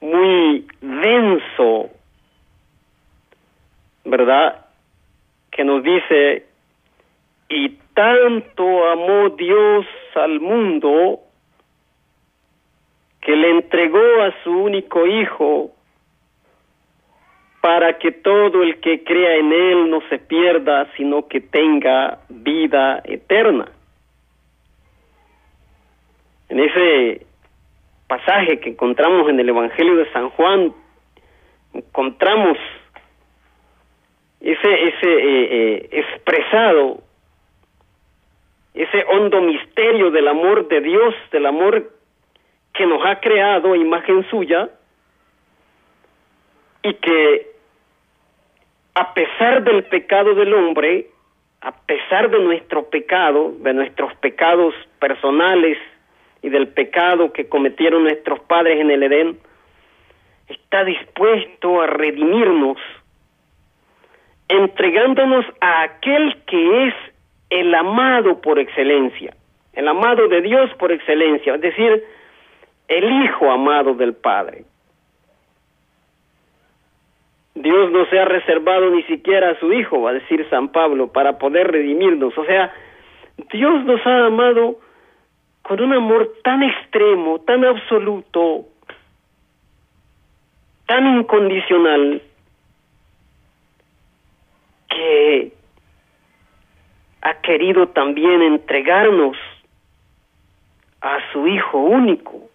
muy 0.00 0.64
denso, 0.80 1.90
¿verdad? 4.04 4.65
Que 5.56 5.64
nos 5.64 5.82
dice, 5.82 6.44
y 7.48 7.70
tanto 7.94 8.88
amó 8.90 9.30
Dios 9.30 9.86
al 10.14 10.38
mundo 10.38 11.20
que 13.22 13.34
le 13.34 13.50
entregó 13.52 14.22
a 14.22 14.34
su 14.44 14.50
único 14.50 15.06
Hijo 15.06 15.70
para 17.62 17.98
que 17.98 18.12
todo 18.12 18.62
el 18.62 18.80
que 18.80 19.02
crea 19.02 19.36
en 19.36 19.52
Él 19.52 19.90
no 19.90 20.00
se 20.10 20.18
pierda, 20.18 20.88
sino 20.96 21.26
que 21.26 21.40
tenga 21.40 22.18
vida 22.28 23.00
eterna. 23.04 23.72
En 26.50 26.60
ese 26.60 27.26
pasaje 28.06 28.60
que 28.60 28.70
encontramos 28.70 29.28
en 29.30 29.40
el 29.40 29.48
Evangelio 29.48 29.96
de 29.96 30.12
San 30.12 30.28
Juan, 30.30 30.72
encontramos 31.72 32.58
ese, 34.40 34.88
ese 34.88 35.12
eh, 35.12 35.48
eh, 35.50 35.88
expresado, 35.92 37.02
ese 38.74 39.04
hondo 39.08 39.40
misterio 39.40 40.10
del 40.10 40.28
amor 40.28 40.68
de 40.68 40.80
Dios, 40.80 41.14
del 41.32 41.46
amor 41.46 41.90
que 42.74 42.86
nos 42.86 43.04
ha 43.06 43.20
creado 43.20 43.74
imagen 43.74 44.28
suya 44.28 44.68
y 46.82 46.94
que 46.94 47.56
a 48.94 49.12
pesar 49.14 49.62
del 49.64 49.84
pecado 49.84 50.34
del 50.34 50.54
hombre, 50.54 51.08
a 51.60 51.72
pesar 51.72 52.30
de 52.30 52.38
nuestro 52.38 52.88
pecado, 52.88 53.52
de 53.58 53.74
nuestros 53.74 54.14
pecados 54.16 54.74
personales 54.98 55.78
y 56.42 56.48
del 56.48 56.68
pecado 56.68 57.32
que 57.32 57.48
cometieron 57.48 58.04
nuestros 58.04 58.40
padres 58.40 58.80
en 58.80 58.90
el 58.90 59.02
Edén, 59.02 59.38
está 60.48 60.84
dispuesto 60.84 61.82
a 61.82 61.86
redimirnos, 61.86 62.78
entregándonos 64.48 65.44
a 65.60 65.82
aquel 65.82 66.36
que 66.46 66.88
es 66.88 66.94
el 67.50 67.74
amado 67.74 68.40
por 68.40 68.58
excelencia, 68.58 69.34
el 69.72 69.88
amado 69.88 70.28
de 70.28 70.40
Dios 70.42 70.70
por 70.78 70.92
excelencia, 70.92 71.54
es 71.54 71.60
decir, 71.60 72.04
el 72.88 73.24
Hijo 73.24 73.50
amado 73.50 73.94
del 73.94 74.14
Padre. 74.14 74.64
Dios 77.54 77.90
no 77.90 78.04
se 78.06 78.18
ha 78.18 78.24
reservado 78.26 78.90
ni 78.90 79.02
siquiera 79.04 79.50
a 79.50 79.58
su 79.58 79.72
Hijo, 79.72 80.02
va 80.02 80.10
a 80.10 80.14
decir 80.14 80.46
San 80.50 80.68
Pablo, 80.68 81.10
para 81.10 81.38
poder 81.38 81.72
redimirnos. 81.72 82.36
O 82.36 82.44
sea, 82.44 82.72
Dios 83.50 83.84
nos 83.84 84.04
ha 84.06 84.26
amado 84.26 84.78
con 85.62 85.80
un 85.80 85.92
amor 85.94 86.34
tan 86.44 86.62
extremo, 86.62 87.40
tan 87.40 87.64
absoluto, 87.64 88.66
tan 90.86 91.18
incondicional, 91.18 92.22
que 94.88 95.52
ha 97.26 97.40
querido 97.40 97.88
también 97.88 98.40
entregarnos 98.40 99.36
a 101.00 101.18
su 101.32 101.48
Hijo 101.48 101.78
único. 101.78 102.48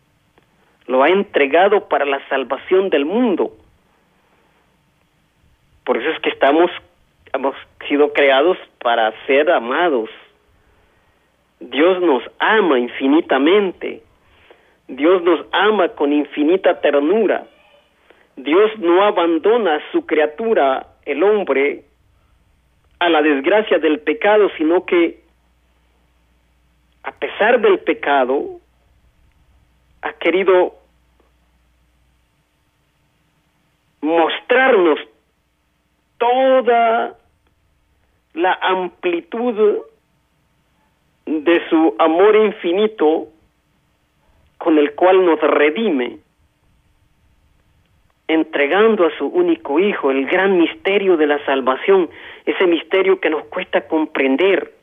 Lo 0.88 1.04
ha 1.04 1.10
entregado 1.10 1.90
para 1.90 2.06
la 2.06 2.26
salvación 2.30 2.90
del 2.90 3.04
mundo. 3.04 3.52
Por 5.84 5.98
eso 5.98 6.10
es 6.12 6.20
que 6.22 6.30
estamos, 6.30 6.72
hemos 7.34 7.54
sido 7.90 8.14
creados 8.14 8.58
para 8.82 9.12
ser 9.28 9.52
amados. 9.52 10.10
Dios 11.60 12.02
nos 12.02 12.24
ama 12.40 12.80
infinitamente. 12.80 14.02
Dios 14.88 15.22
nos 15.22 15.46
ama 15.52 15.90
con 15.90 16.14
infinita 16.14 16.80
ternura. 16.80 17.46
Dios 18.38 18.72
no 18.80 19.04
abandona 19.04 19.76
a 19.76 19.92
su 19.92 20.06
criatura, 20.06 20.88
el 21.06 21.24
hombre, 21.24 21.84
a 23.02 23.10
la 23.10 23.24
desgracia 23.24 23.80
del 23.80 24.00
pecado, 24.00 24.52
sino 24.58 24.86
que 24.86 25.22
a 27.04 27.12
pesar 27.14 27.60
del 27.60 27.80
pecado, 27.80 28.60
ha 30.04 30.14
querido 30.14 30.76
mostrarnos 34.02 35.00
toda 36.20 37.18
la 38.34 38.54
amplitud 38.62 39.80
de 41.26 41.70
su 41.70 41.96
amor 41.98 42.36
infinito 42.36 43.30
con 44.60 44.78
el 44.78 44.94
cual 44.94 45.26
nos 45.26 45.42
redime, 45.42 46.20
entregando 48.28 49.08
a 49.08 49.18
su 49.18 49.26
único 49.26 49.80
Hijo 49.80 50.12
el 50.12 50.28
gran 50.28 50.60
misterio 50.60 51.18
de 51.18 51.26
la 51.26 51.44
salvación, 51.46 52.10
ese 52.46 52.66
misterio 52.68 53.20
que 53.20 53.30
nos 53.30 53.46
cuesta 53.46 53.88
comprender. 53.88 54.74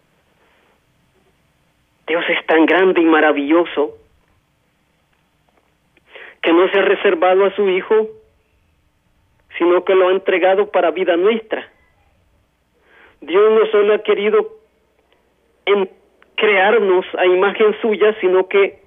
Dios 2.07 2.25
es 2.29 2.47
tan 2.47 2.66
grande 2.66 3.01
y 3.01 3.05
maravilloso 3.05 3.97
que 6.40 6.53
no 6.53 6.68
se 6.71 6.79
ha 6.79 6.83
reservado 6.83 7.44
a 7.44 7.55
su 7.55 7.68
Hijo 7.68 8.09
sino 9.59 9.85
que 9.85 9.94
lo 9.94 10.09
ha 10.09 10.12
entregado 10.12 10.71
para 10.71 10.92
vida 10.92 11.16
nuestra. 11.16 11.68
Dios 13.21 13.51
no 13.51 13.66
solo 13.66 13.94
ha 13.94 14.03
querido 14.03 14.49
en 15.66 15.90
crearnos 16.37 17.05
a 17.18 17.27
imagen 17.27 17.75
suya, 17.83 18.14
sino 18.21 18.49
que 18.49 18.79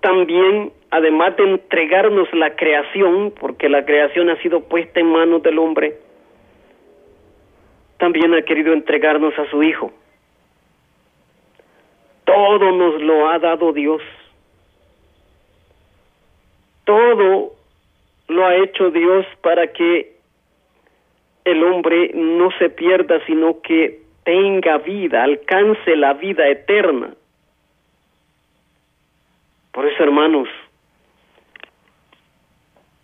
también, 0.00 0.72
además 0.90 1.36
de 1.36 1.44
entregarnos 1.44 2.30
la 2.34 2.56
creación, 2.56 3.32
porque 3.38 3.68
la 3.68 3.84
creación 3.86 4.28
ha 4.28 4.36
sido 4.42 4.60
puesta 4.64 5.00
en 5.00 5.06
manos 5.06 5.42
del 5.42 5.58
hombre, 5.58 5.96
también 7.98 8.34
ha 8.34 8.42
querido 8.42 8.72
entregarnos 8.72 9.38
a 9.38 9.48
su 9.50 9.62
Hijo. 9.62 9.92
Todo 12.24 12.72
nos 12.72 13.02
lo 13.02 13.28
ha 13.28 13.38
dado 13.38 13.72
Dios. 13.72 14.02
Todo 16.84 17.52
lo 18.28 18.46
ha 18.46 18.56
hecho 18.56 18.90
Dios 18.90 19.26
para 19.42 19.72
que 19.72 20.14
el 21.44 21.62
hombre 21.62 22.10
no 22.14 22.50
se 22.58 22.70
pierda, 22.70 23.24
sino 23.26 23.60
que 23.60 24.02
tenga 24.24 24.78
vida, 24.78 25.22
alcance 25.22 25.96
la 25.96 26.14
vida 26.14 26.48
eterna. 26.48 27.14
Por 29.72 29.86
eso, 29.86 30.02
hermanos, 30.02 30.48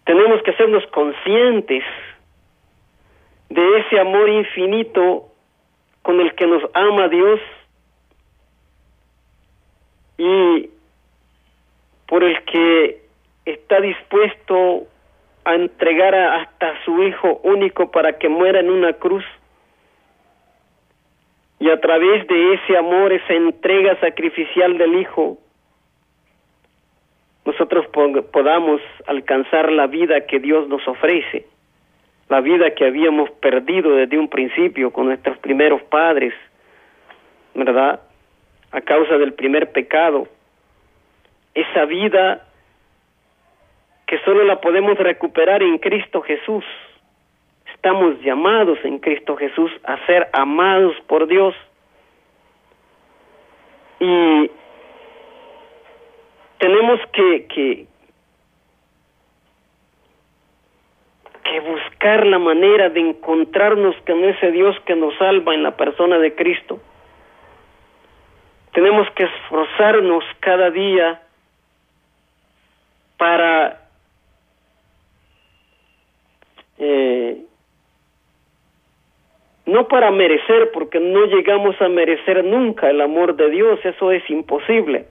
tenemos 0.05 0.43
que 0.43 0.53
hacernos 0.53 0.87
conscientes 0.87 1.85
de 3.51 3.79
ese 3.81 4.01
amor 4.01 4.29
infinito 4.29 5.27
con 6.03 6.21
el 6.21 6.35
que 6.35 6.47
nos 6.47 6.63
ama 6.73 7.09
Dios 7.09 7.41
y 10.17 10.71
por 12.07 12.25
el 12.25 12.43
que 12.45 13.03
está 13.45 13.81
dispuesto 13.81 14.87
a 15.45 15.55
entregar 15.55 16.15
hasta 16.15 16.85
su 16.85 17.03
Hijo 17.03 17.41
único 17.43 17.91
para 17.91 18.19
que 18.19 18.29
muera 18.29 18.61
en 18.61 18.71
una 18.71 18.93
cruz. 18.95 19.25
Y 21.59 21.71
a 21.71 21.81
través 21.81 22.27
de 22.27 22.55
ese 22.55 22.77
amor, 22.77 23.13
esa 23.13 23.35
entrega 23.35 23.99
sacrificial 24.01 24.79
del 24.79 24.95
Hijo, 24.95 25.39
nosotros 27.45 27.87
podamos 28.33 28.81
alcanzar 29.07 29.73
la 29.73 29.87
vida 29.87 30.27
que 30.27 30.39
Dios 30.39 30.69
nos 30.69 30.87
ofrece, 30.87 31.47
la 32.31 32.41
vida 32.41 32.71
que 32.71 32.87
habíamos 32.87 33.29
perdido 33.33 33.97
desde 33.97 34.17
un 34.17 34.29
principio 34.29 34.93
con 34.93 35.07
nuestros 35.07 35.37
primeros 35.39 35.83
padres, 35.83 36.33
¿verdad? 37.55 38.01
A 38.71 38.81
causa 38.81 39.19
del 39.19 39.35
primer 39.35 39.73
pecado. 39.73 40.29
Esa 41.55 41.85
vida 41.87 42.47
que 44.07 44.21
solo 44.21 44.45
la 44.45 44.61
podemos 44.61 44.97
recuperar 44.97 45.61
en 45.65 45.79
Cristo 45.79 46.23
Jesús. 46.23 46.65
Estamos 47.75 48.21
llamados 48.23 48.79
en 48.85 49.01
Cristo 49.01 49.37
Jesús 49.37 49.73
a 49.83 49.99
ser 50.07 50.29
amados 50.33 50.95
por 51.09 51.27
Dios. 51.27 51.57
Y 53.99 54.51
tenemos 56.59 57.01
que, 57.13 57.47
que, 57.47 57.87
que 61.45 61.61
buscar 61.61 62.27
la 62.27 62.39
manera 62.39 62.89
de 62.91 63.01
encontrarnos 63.01 63.97
con 64.07 64.25
ese 64.25 64.51
Dios 64.53 64.77
que 64.87 64.95
nos 64.95 65.17
salva 65.17 65.55
en 65.55 65.63
la 65.63 65.77
persona 65.77 66.19
de 66.19 66.35
Cristo. 66.35 66.81
Tenemos 68.73 69.09
que 69.11 69.25
esforzarnos 69.25 70.25
cada 70.41 70.71
día 70.71 71.21
para 73.17 73.81
eh, 76.79 77.45
no 79.67 79.87
para 79.87 80.11
merecer, 80.11 80.71
porque 80.73 80.99
no 80.99 81.27
llegamos 81.27 81.81
a 81.81 81.89
merecer 81.89 82.45
nunca 82.45 82.91
el 82.91 83.01
amor 83.01 83.37
de 83.37 83.51
Dios, 83.51 83.79
eso 83.85 84.11
es 84.11 84.29
imposible, 84.29 85.07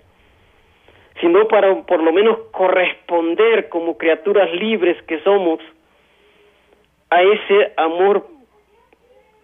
sino 1.21 1.47
para 1.47 1.73
por 1.83 2.03
lo 2.03 2.11
menos 2.11 2.37
corresponder 2.51 3.69
como 3.69 3.97
criaturas 3.97 4.51
libres 4.53 5.01
que 5.03 5.19
somos 5.21 5.59
a 7.09 7.21
ese 7.21 7.73
amor 7.77 8.27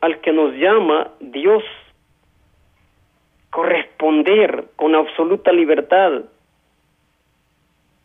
al 0.01 0.19
que 0.21 0.32
nos 0.32 0.54
llama 0.54 1.12
Dios, 1.19 1.63
corresponder 3.49 4.65
con 4.75 4.93
absoluta 4.95 5.51
libertad. 5.51 6.23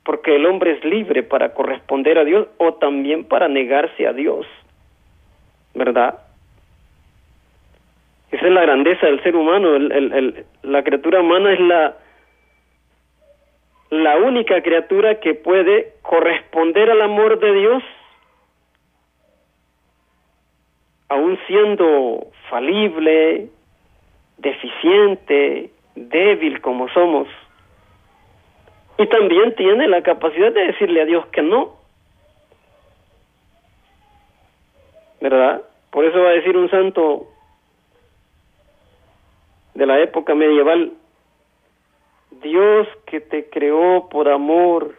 Porque 0.05 0.37
el 0.37 0.46
hombre 0.46 0.73
es 0.73 0.85
libre 0.85 1.23
para 1.23 1.53
corresponder 1.53 2.18
a 2.18 2.25
Dios 2.25 2.49
o 2.57 2.75
también 2.75 3.25
para 3.25 3.49
negarse 3.49 4.07
a 4.07 4.12
Dios, 4.12 4.46
¿verdad? 5.75 6.18
Esa 8.31 8.46
es 8.46 8.53
la 8.53 8.62
grandeza 8.62 9.07
del 9.07 9.23
ser 9.23 9.35
humano, 9.35 9.77
la 10.62 10.85
criatura 10.85 11.20
humana 11.20 11.53
es 11.53 11.61
la, 11.61 11.96
la 13.90 14.16
única 14.18 14.62
criatura 14.62 15.18
que 15.18 15.35
puede 15.35 15.94
corresponder 16.03 16.90
al 16.90 17.03
amor 17.03 17.40
de 17.40 17.53
Dios, 17.53 17.83
aun 21.11 21.38
siendo 21.46 22.29
falible, 22.49 23.49
deficiente, 24.38 25.70
débil 25.94 26.61
como 26.62 26.88
somos 26.88 27.29
y 29.01 29.07
también 29.07 29.55
tiene 29.55 29.88
la 29.88 30.03
capacidad 30.03 30.53
de 30.53 30.66
decirle 30.66 31.01
a 31.01 31.07
Dios 31.07 31.25
que 31.29 31.40
no. 31.40 31.75
¿Verdad? 35.23 35.62
Por 35.90 36.05
eso 36.05 36.20
va 36.20 36.29
a 36.29 36.35
decir 36.35 36.55
un 36.55 36.68
santo 36.68 37.27
de 39.73 39.87
la 39.87 40.01
época 40.01 40.35
medieval, 40.35 40.92
Dios 42.42 42.87
que 43.07 43.20
te 43.20 43.49
creó 43.49 44.11
por 44.11 44.29
amor, 44.29 44.94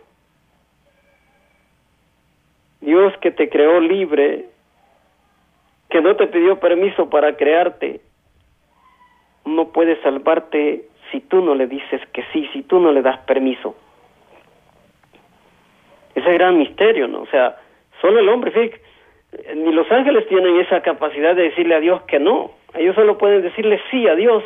Dios 2.79 3.15
que 3.21 3.29
te 3.29 3.49
creó 3.49 3.79
libre, 3.79 4.47
que 5.91 6.01
no 6.01 6.15
te 6.15 6.27
pidió 6.27 6.59
permiso 6.59 7.09
para 7.09 7.35
crearte, 7.35 7.99
no 9.45 9.67
puede 9.67 10.01
salvarte 10.01 10.85
si 11.11 11.19
tú 11.19 11.41
no 11.41 11.53
le 11.53 11.67
dices 11.67 12.01
que 12.13 12.23
sí, 12.31 12.49
si 12.53 12.63
tú 12.63 12.79
no 12.79 12.91
le 12.91 13.01
das 13.01 13.19
permiso. 13.25 13.75
Ese 16.15 16.33
gran 16.33 16.57
misterio, 16.57 17.07
¿no? 17.07 17.21
O 17.21 17.27
sea, 17.27 17.57
solo 17.99 18.19
el 18.19 18.29
hombre, 18.29 18.51
fíjate, 18.51 18.81
ni 19.55 19.71
los 19.73 19.91
ángeles 19.91 20.27
tienen 20.27 20.59
esa 20.61 20.81
capacidad 20.81 21.35
de 21.35 21.43
decirle 21.43 21.75
a 21.75 21.79
Dios 21.81 22.01
que 22.03 22.19
no. 22.19 22.51
Ellos 22.73 22.95
solo 22.95 23.17
pueden 23.17 23.41
decirle 23.41 23.81
sí 23.91 24.07
a 24.07 24.15
Dios. 24.15 24.43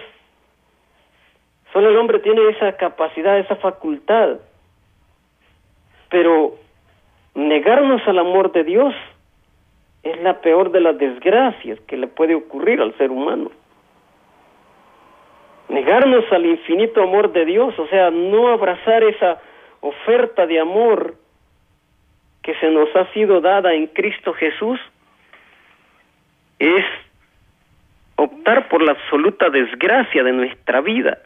Solo 1.73 1.89
el 1.89 1.97
hombre 1.97 2.19
tiene 2.19 2.49
esa 2.49 2.75
capacidad, 2.77 3.37
esa 3.37 3.55
facultad. 3.57 4.37
Pero 6.09 6.55
negarnos 7.35 8.01
al 8.07 8.17
amor 8.17 8.51
de 8.51 8.63
Dios 8.63 8.95
es 10.05 10.21
la 10.21 10.39
peor 10.39 10.71
de 10.71 10.79
las 10.79 10.97
desgracias 10.97 11.79
que 11.81 11.97
le 11.97 12.07
puede 12.07 12.35
ocurrir 12.35 12.79
al 12.79 12.95
ser 12.97 13.09
humano. 13.11 13.51
Negarnos 15.67 16.31
al 16.31 16.45
infinito 16.45 17.01
amor 17.01 17.33
de 17.33 17.43
Dios, 17.43 17.77
o 17.79 17.87
sea, 17.87 18.11
no 18.11 18.49
abrazar 18.49 19.03
esa 19.03 19.41
oferta 19.81 20.45
de 20.45 20.59
amor 20.59 21.15
que 22.43 22.53
se 22.55 22.69
nos 22.69 22.95
ha 22.95 23.11
sido 23.13 23.41
dada 23.41 23.73
en 23.73 23.87
Cristo 23.87 24.33
Jesús 24.33 24.79
es 26.59 26.85
optar 28.15 28.69
por 28.69 28.83
la 28.83 28.91
absoluta 28.91 29.49
desgracia 29.49 30.23
de 30.23 30.31
nuestra 30.31 30.81
vida. 30.81 31.17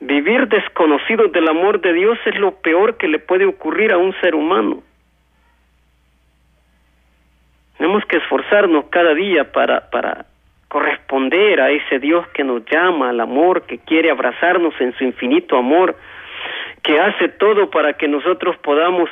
Vivir 0.00 0.48
desconocido 0.48 1.28
del 1.28 1.46
amor 1.48 1.82
de 1.82 1.92
Dios 1.92 2.18
es 2.24 2.38
lo 2.38 2.52
peor 2.52 2.96
que 2.96 3.08
le 3.08 3.18
puede 3.18 3.44
ocurrir 3.44 3.92
a 3.92 3.98
un 3.98 4.14
ser 4.20 4.34
humano. 4.34 4.82
Tenemos 7.86 8.04
que 8.06 8.16
esforzarnos 8.16 8.86
cada 8.86 9.14
día 9.14 9.52
para, 9.52 9.88
para 9.90 10.26
corresponder 10.66 11.60
a 11.60 11.70
ese 11.70 12.00
Dios 12.00 12.26
que 12.34 12.42
nos 12.42 12.64
llama 12.64 13.10
al 13.10 13.20
amor, 13.20 13.62
que 13.62 13.78
quiere 13.78 14.10
abrazarnos 14.10 14.74
en 14.80 14.92
su 14.96 15.04
infinito 15.04 15.56
amor, 15.56 15.94
que 16.82 16.98
hace 16.98 17.28
todo 17.28 17.70
para 17.70 17.92
que 17.92 18.08
nosotros 18.08 18.56
podamos 18.56 19.08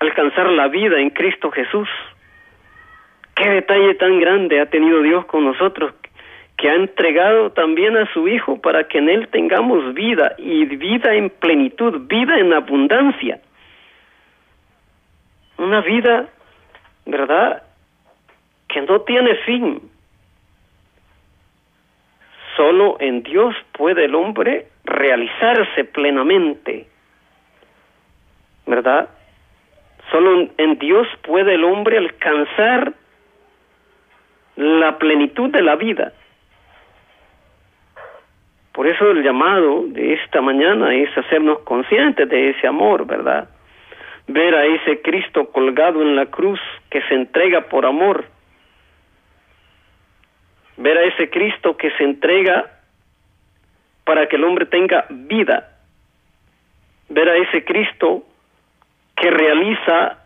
alcanzar 0.00 0.48
la 0.52 0.68
vida 0.68 0.98
en 0.98 1.10
Cristo 1.10 1.50
Jesús. 1.50 1.86
Qué 3.34 3.46
detalle 3.46 3.94
tan 3.96 4.20
grande 4.20 4.58
ha 4.58 4.70
tenido 4.70 5.02
Dios 5.02 5.26
con 5.26 5.44
nosotros, 5.44 5.92
que 6.56 6.70
ha 6.70 6.76
entregado 6.76 7.50
también 7.50 7.94
a 7.98 8.10
su 8.14 8.26
Hijo 8.26 8.58
para 8.58 8.88
que 8.88 8.96
en 8.96 9.10
Él 9.10 9.28
tengamos 9.28 9.92
vida 9.92 10.34
y 10.38 10.64
vida 10.64 11.14
en 11.14 11.28
plenitud, 11.28 12.06
vida 12.08 12.38
en 12.38 12.54
abundancia. 12.54 13.38
Una 15.58 15.82
vida, 15.82 16.30
¿verdad? 17.04 17.65
Que 18.76 18.82
no 18.82 19.00
tiene 19.00 19.34
fin. 19.36 19.80
Solo 22.58 22.98
en 23.00 23.22
Dios 23.22 23.56
puede 23.72 24.04
el 24.04 24.14
hombre 24.14 24.66
realizarse 24.84 25.84
plenamente, 25.84 26.86
¿verdad? 28.66 29.08
Solo 30.10 30.50
en 30.58 30.78
Dios 30.78 31.08
puede 31.22 31.54
el 31.54 31.64
hombre 31.64 31.96
alcanzar 31.96 32.92
la 34.56 34.98
plenitud 34.98 35.48
de 35.48 35.62
la 35.62 35.76
vida. 35.76 36.12
Por 38.74 38.86
eso 38.88 39.10
el 39.10 39.22
llamado 39.22 39.84
de 39.86 40.12
esta 40.12 40.42
mañana 40.42 40.94
es 40.94 41.16
hacernos 41.16 41.60
conscientes 41.60 42.28
de 42.28 42.50
ese 42.50 42.66
amor, 42.66 43.06
¿verdad? 43.06 43.48
Ver 44.26 44.54
a 44.54 44.66
ese 44.66 45.00
Cristo 45.00 45.50
colgado 45.50 46.02
en 46.02 46.14
la 46.14 46.26
cruz 46.26 46.60
que 46.90 47.00
se 47.08 47.14
entrega 47.14 47.62
por 47.70 47.86
amor. 47.86 48.35
Ver 50.76 50.98
a 50.98 51.04
ese 51.04 51.30
Cristo 51.30 51.76
que 51.76 51.90
se 51.92 52.04
entrega 52.04 52.70
para 54.04 54.28
que 54.28 54.36
el 54.36 54.44
hombre 54.44 54.66
tenga 54.66 55.06
vida. 55.10 55.72
Ver 57.08 57.28
a 57.28 57.36
ese 57.36 57.64
Cristo 57.64 58.24
que 59.16 59.30
realiza, 59.30 60.18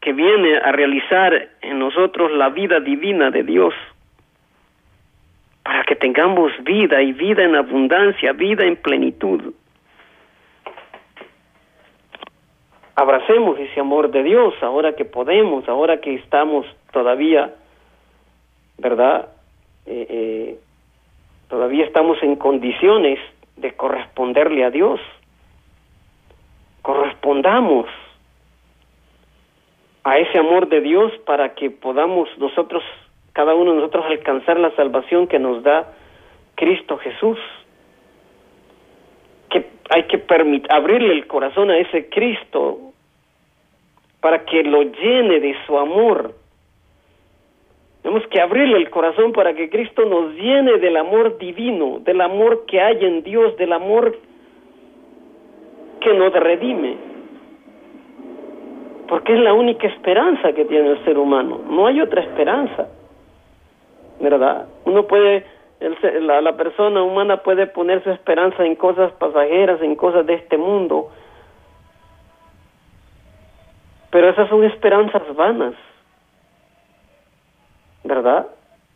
que 0.00 0.12
viene 0.12 0.58
a 0.58 0.70
realizar 0.72 1.48
en 1.62 1.78
nosotros 1.78 2.30
la 2.32 2.50
vida 2.50 2.80
divina 2.80 3.30
de 3.30 3.42
Dios, 3.42 3.74
para 5.62 5.84
que 5.84 5.96
tengamos 5.96 6.52
vida 6.62 7.02
y 7.02 7.12
vida 7.12 7.42
en 7.44 7.56
abundancia, 7.56 8.32
vida 8.32 8.64
en 8.64 8.76
plenitud. 8.76 9.54
Abracemos 12.94 13.58
ese 13.58 13.80
amor 13.80 14.10
de 14.10 14.22
Dios 14.22 14.54
ahora 14.60 14.94
que 14.94 15.04
podemos, 15.04 15.68
ahora 15.68 16.00
que 16.00 16.14
estamos 16.14 16.66
todavía, 16.92 17.54
¿verdad? 18.76 19.28
Eh, 19.90 20.06
eh, 20.10 20.58
todavía 21.48 21.84
estamos 21.84 22.22
en 22.22 22.36
condiciones 22.36 23.18
de 23.56 23.72
corresponderle 23.72 24.64
a 24.64 24.70
Dios 24.70 25.00
correspondamos 26.88 27.86
a 30.04 30.16
ese 30.16 30.38
amor 30.38 30.70
de 30.70 30.80
Dios 30.80 31.12
para 31.26 31.54
que 31.54 31.70
podamos 31.70 32.30
nosotros, 32.38 32.82
cada 33.34 33.54
uno 33.54 33.72
de 33.72 33.76
nosotros, 33.76 34.06
alcanzar 34.06 34.58
la 34.58 34.74
salvación 34.74 35.26
que 35.26 35.38
nos 35.38 35.62
da 35.62 35.92
Cristo 36.54 36.96
Jesús. 36.96 37.38
Que 39.50 39.66
hay 39.90 40.04
que 40.04 40.24
abrirle 40.70 41.12
el 41.12 41.26
corazón 41.26 41.70
a 41.70 41.76
ese 41.76 42.08
Cristo 42.08 42.78
para 44.22 44.46
que 44.46 44.62
lo 44.62 44.82
llene 44.84 45.40
de 45.40 45.56
su 45.66 45.76
amor. 45.76 46.34
Que 48.26 48.40
abrirle 48.40 48.76
el 48.76 48.90
corazón 48.90 49.32
para 49.32 49.54
que 49.54 49.70
Cristo 49.70 50.04
nos 50.04 50.34
llene 50.34 50.78
del 50.78 50.96
amor 50.96 51.38
divino, 51.38 52.00
del 52.00 52.20
amor 52.20 52.64
que 52.66 52.80
hay 52.80 53.04
en 53.04 53.22
Dios, 53.22 53.56
del 53.56 53.72
amor 53.72 54.16
que 56.00 56.12
nos 56.14 56.32
redime. 56.32 56.96
Porque 59.08 59.32
es 59.32 59.40
la 59.40 59.54
única 59.54 59.86
esperanza 59.86 60.52
que 60.52 60.64
tiene 60.64 60.90
el 60.90 61.04
ser 61.04 61.18
humano. 61.18 61.60
No 61.68 61.86
hay 61.86 62.00
otra 62.00 62.22
esperanza. 62.22 62.88
¿Verdad? 64.20 64.66
Uno 64.84 65.06
puede, 65.06 65.44
la, 66.20 66.40
la 66.40 66.56
persona 66.56 67.02
humana 67.02 67.38
puede 67.38 67.66
poner 67.66 68.02
su 68.04 68.10
esperanza 68.10 68.64
en 68.64 68.74
cosas 68.74 69.12
pasajeras, 69.12 69.80
en 69.80 69.94
cosas 69.94 70.26
de 70.26 70.34
este 70.34 70.58
mundo. 70.58 71.10
Pero 74.10 74.28
esas 74.30 74.48
son 74.48 74.64
esperanzas 74.64 75.22
vanas. 75.34 75.74
¿Verdad? 78.08 78.46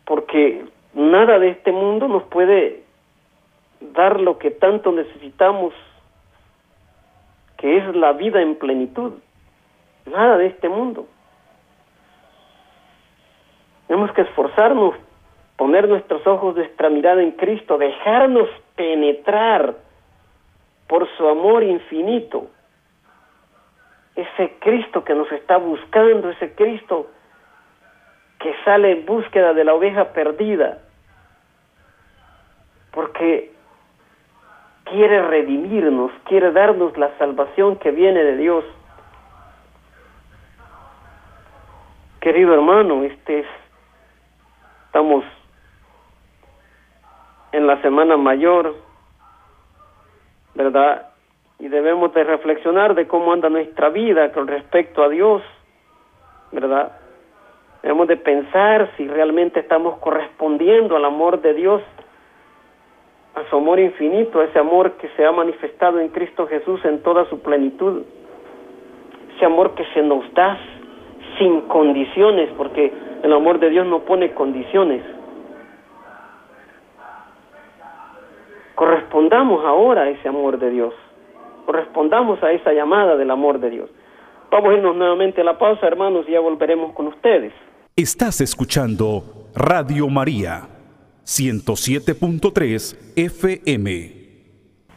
Porque 0.05 0.65
nada 0.95 1.37
de 1.37 1.49
este 1.49 1.71
mundo 1.71 2.07
nos 2.07 2.23
puede 2.23 2.81
dar 3.93 4.19
lo 4.19 4.39
que 4.39 4.49
tanto 4.49 4.91
necesitamos 4.91 5.71
que 7.57 7.77
es 7.77 7.95
la 7.95 8.13
vida 8.13 8.41
en 8.41 8.55
plenitud. 8.55 9.13
Nada 10.07 10.37
de 10.37 10.47
este 10.47 10.67
mundo. 10.67 11.05
Tenemos 13.87 14.11
que 14.13 14.21
esforzarnos, 14.21 14.95
poner 15.57 15.87
nuestros 15.87 16.25
ojos, 16.25 16.55
nuestra 16.55 16.89
mirada 16.89 17.21
en 17.21 17.33
Cristo, 17.33 17.77
dejarnos 17.77 18.49
penetrar 18.75 19.75
por 20.87 21.07
su 21.17 21.27
amor 21.27 21.61
infinito. 21.61 22.47
Ese 24.15 24.55
Cristo 24.59 25.03
que 25.03 25.13
nos 25.13 25.31
está 25.31 25.57
buscando, 25.57 26.31
ese 26.31 26.55
Cristo 26.55 27.11
que 28.43 28.53
sale 28.65 28.91
en 28.91 29.05
búsqueda 29.05 29.53
de 29.53 29.63
la 29.63 29.73
oveja 29.73 30.09
perdida. 30.11 30.79
Porque 32.91 33.53
quiere 34.83 35.25
redimirnos, 35.25 36.11
quiere 36.25 36.51
darnos 36.51 36.95
la 36.97 37.17
salvación 37.17 37.77
que 37.77 37.91
viene 37.91 38.21
de 38.21 38.35
Dios. 38.35 38.65
Querido 42.19 42.53
hermano, 42.53 43.03
este 43.03 43.39
es, 43.39 43.47
estamos 44.87 45.23
en 47.53 47.65
la 47.65 47.81
semana 47.81 48.17
mayor, 48.17 48.75
¿verdad? 50.53 51.11
Y 51.59 51.69
debemos 51.69 52.13
de 52.13 52.25
reflexionar 52.25 52.93
de 52.93 53.07
cómo 53.07 53.31
anda 53.31 53.47
nuestra 53.47 53.87
vida 53.87 54.33
con 54.33 54.47
respecto 54.47 55.01
a 55.01 55.07
Dios, 55.07 55.41
¿verdad? 56.51 57.02
Debemos 57.83 58.07
de 58.07 58.15
pensar 58.15 58.89
si 58.95 59.05
realmente 59.09 59.59
estamos 59.59 59.97
correspondiendo 59.97 60.95
al 60.95 61.03
amor 61.03 61.41
de 61.41 61.53
Dios 61.53 61.81
a 63.35 63.43
su 63.49 63.57
amor 63.57 63.77
infinito, 63.77 64.41
ese 64.41 64.57
amor 64.57 64.93
que 64.93 65.09
se 65.09 65.25
ha 65.25 65.33
manifestado 65.33 65.99
en 65.99 66.07
Cristo 66.07 66.47
Jesús 66.47 66.79
en 66.85 67.03
toda 67.03 67.25
su 67.25 67.41
plenitud, 67.41 68.03
ese 69.35 69.45
amor 69.45 69.75
que 69.75 69.83
se 69.93 70.01
nos 70.01 70.33
da 70.33 70.57
sin 71.37 71.61
condiciones, 71.61 72.49
porque 72.55 72.93
el 73.21 73.33
amor 73.33 73.59
de 73.59 73.69
Dios 73.69 73.85
no 73.85 73.99
pone 73.99 74.31
condiciones. 74.33 75.03
Correspondamos 78.75 79.65
ahora 79.65 80.03
a 80.03 80.09
ese 80.09 80.29
amor 80.29 80.57
de 80.57 80.69
Dios, 80.69 80.93
correspondamos 81.65 82.41
a 82.43 82.53
esa 82.53 82.71
llamada 82.71 83.17
del 83.17 83.29
amor 83.29 83.59
de 83.59 83.71
Dios. 83.71 83.89
Vamos 84.51 84.69
a 84.69 84.73
irnos 84.75 84.95
nuevamente 84.95 85.41
a 85.41 85.43
la 85.43 85.57
pausa, 85.57 85.85
hermanos, 85.85 86.25
y 86.29 86.31
ya 86.31 86.39
volveremos 86.39 86.93
con 86.93 87.07
ustedes. 87.07 87.51
Estás 87.95 88.41
escuchando 88.41 89.21
Radio 89.53 90.09
María 90.09 90.61
107.3 91.25 93.13
FM. 93.15 94.11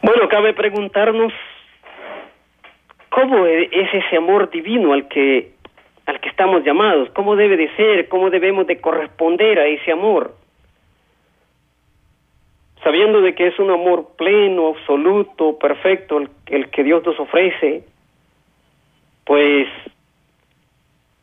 Bueno, 0.01 0.27
cabe 0.27 0.55
preguntarnos 0.55 1.31
cómo 3.09 3.45
e-, 3.45 3.69
es 3.71 3.93
ese 3.93 4.17
amor 4.17 4.49
divino 4.49 4.93
al 4.93 5.07
que 5.09 5.51
al 6.07 6.19
que 6.21 6.29
estamos 6.29 6.63
llamados, 6.63 7.11
cómo 7.11 7.35
debe 7.35 7.55
de 7.55 7.69
ser, 7.75 8.07
cómo 8.07 8.31
debemos 8.31 8.65
de 8.65 8.81
corresponder 8.81 9.59
a 9.59 9.67
ese 9.67 9.91
amor. 9.91 10.33
Sabiendo 12.83 13.21
de 13.21 13.35
que 13.35 13.45
es 13.45 13.59
un 13.59 13.69
amor 13.69 14.15
pleno, 14.17 14.69
absoluto, 14.69 15.59
perfecto 15.59 16.17
el, 16.17 16.29
el 16.47 16.71
que 16.71 16.83
Dios 16.83 17.05
nos 17.05 17.19
ofrece, 17.19 17.83
pues 19.23 19.67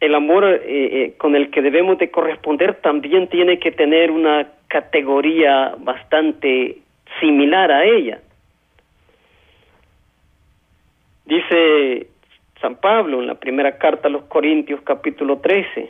el 0.04 0.14
amor 0.14 0.44
eh, 0.44 0.60
eh, 0.66 1.14
con 1.16 1.34
el 1.34 1.50
que 1.50 1.62
debemos 1.62 1.98
de 1.98 2.10
corresponder 2.10 2.74
también 2.76 3.28
tiene 3.28 3.58
que 3.58 3.70
tener 3.70 4.10
una 4.10 4.48
categoría 4.68 5.74
bastante 5.78 6.78
similar 7.20 7.70
a 7.70 7.84
ella. 7.84 8.20
Dice 11.24 12.08
San 12.60 12.76
Pablo 12.76 13.20
en 13.20 13.26
la 13.26 13.34
primera 13.34 13.78
carta 13.78 14.08
a 14.08 14.10
los 14.10 14.24
Corintios 14.24 14.80
capítulo 14.82 15.38
13, 15.38 15.88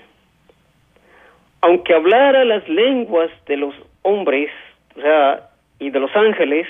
aunque 1.62 1.94
hablara 1.94 2.44
las 2.44 2.68
lenguas 2.68 3.30
de 3.46 3.56
los 3.56 3.74
hombres 4.02 4.50
o 4.96 5.00
sea, 5.00 5.48
y 5.78 5.90
de 5.90 5.98
los 5.98 6.14
ángeles, 6.14 6.68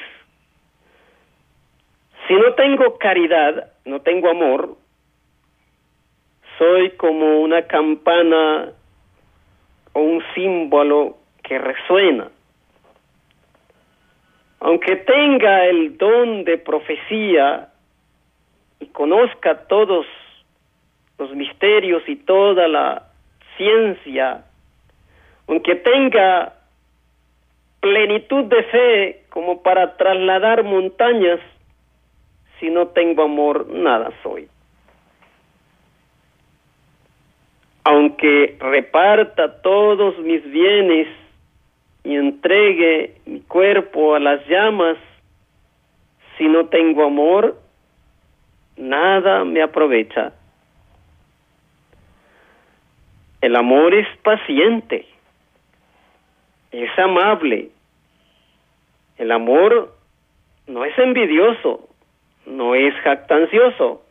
si 2.27 2.35
no 2.35 2.55
tengo 2.55 2.97
caridad, 2.97 3.71
no 3.85 4.01
tengo 4.01 4.31
amor, 4.31 4.77
soy 6.65 6.91
como 6.93 7.41
una 7.41 7.63
campana 7.63 8.73
o 9.93 10.01
un 10.01 10.23
símbolo 10.35 11.17
que 11.43 11.59
resuena. 11.59 12.29
Aunque 14.61 14.97
tenga 14.97 15.67
el 15.67 15.99
don 15.99 16.45
de 16.45 16.57
profecía 16.57 17.69
y 18.81 18.87
conozca 18.87 19.67
todos 19.67 20.07
los 21.19 21.35
misterios 21.35 22.03
y 22.09 22.17
toda 22.17 22.67
la 22.67 23.11
ciencia, 23.59 24.45
aunque 25.47 25.75
tenga 25.77 26.55
plenitud 27.81 28.45
de 28.45 28.63
fe 28.65 29.25
como 29.29 29.63
para 29.63 29.99
trasladar 29.99 30.65
montañas, 30.65 31.41
si 32.59 32.71
no 32.71 32.89
tengo 32.89 33.25
amor, 33.25 33.67
nada 33.69 34.11
soy. 34.23 34.49
Aunque 37.85 38.57
reparta 38.61 39.61
todos 39.61 40.19
mis 40.19 40.43
bienes 40.51 41.07
y 42.03 42.17
entregue 42.17 43.17
mi 43.27 43.41
cuerpo 43.41 44.15
a 44.15 44.21
las 44.21 44.47
llamas, 44.49 44.97
si 46.37 46.49
no 46.49 46.67
tengo 46.67 47.05
amor, 47.05 47.61
nada 48.77 49.45
me 49.45 49.63
aprovecha. 49.63 50.33
El 53.41 53.57
amor 53.57 53.95
es 53.95 54.09
paciente, 54.23 55.07
es 56.73 56.99
amable. 56.99 57.69
El 59.19 59.31
amor 59.31 59.95
no 60.67 60.85
es 60.85 60.99
envidioso, 60.99 61.89
no 62.47 62.75
es 62.75 62.95
jactancioso, 63.03 64.03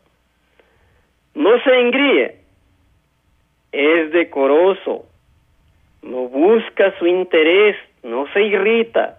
no 1.34 1.59
se 1.63 1.80
engríe, 1.80 2.42
es 3.74 4.11
decoroso, 4.11 5.05
no 6.03 6.28
busca 6.28 6.97
su 6.99 7.07
interés, 7.07 7.76
no 8.03 8.32
se 8.32 8.43
irrita, 8.43 9.17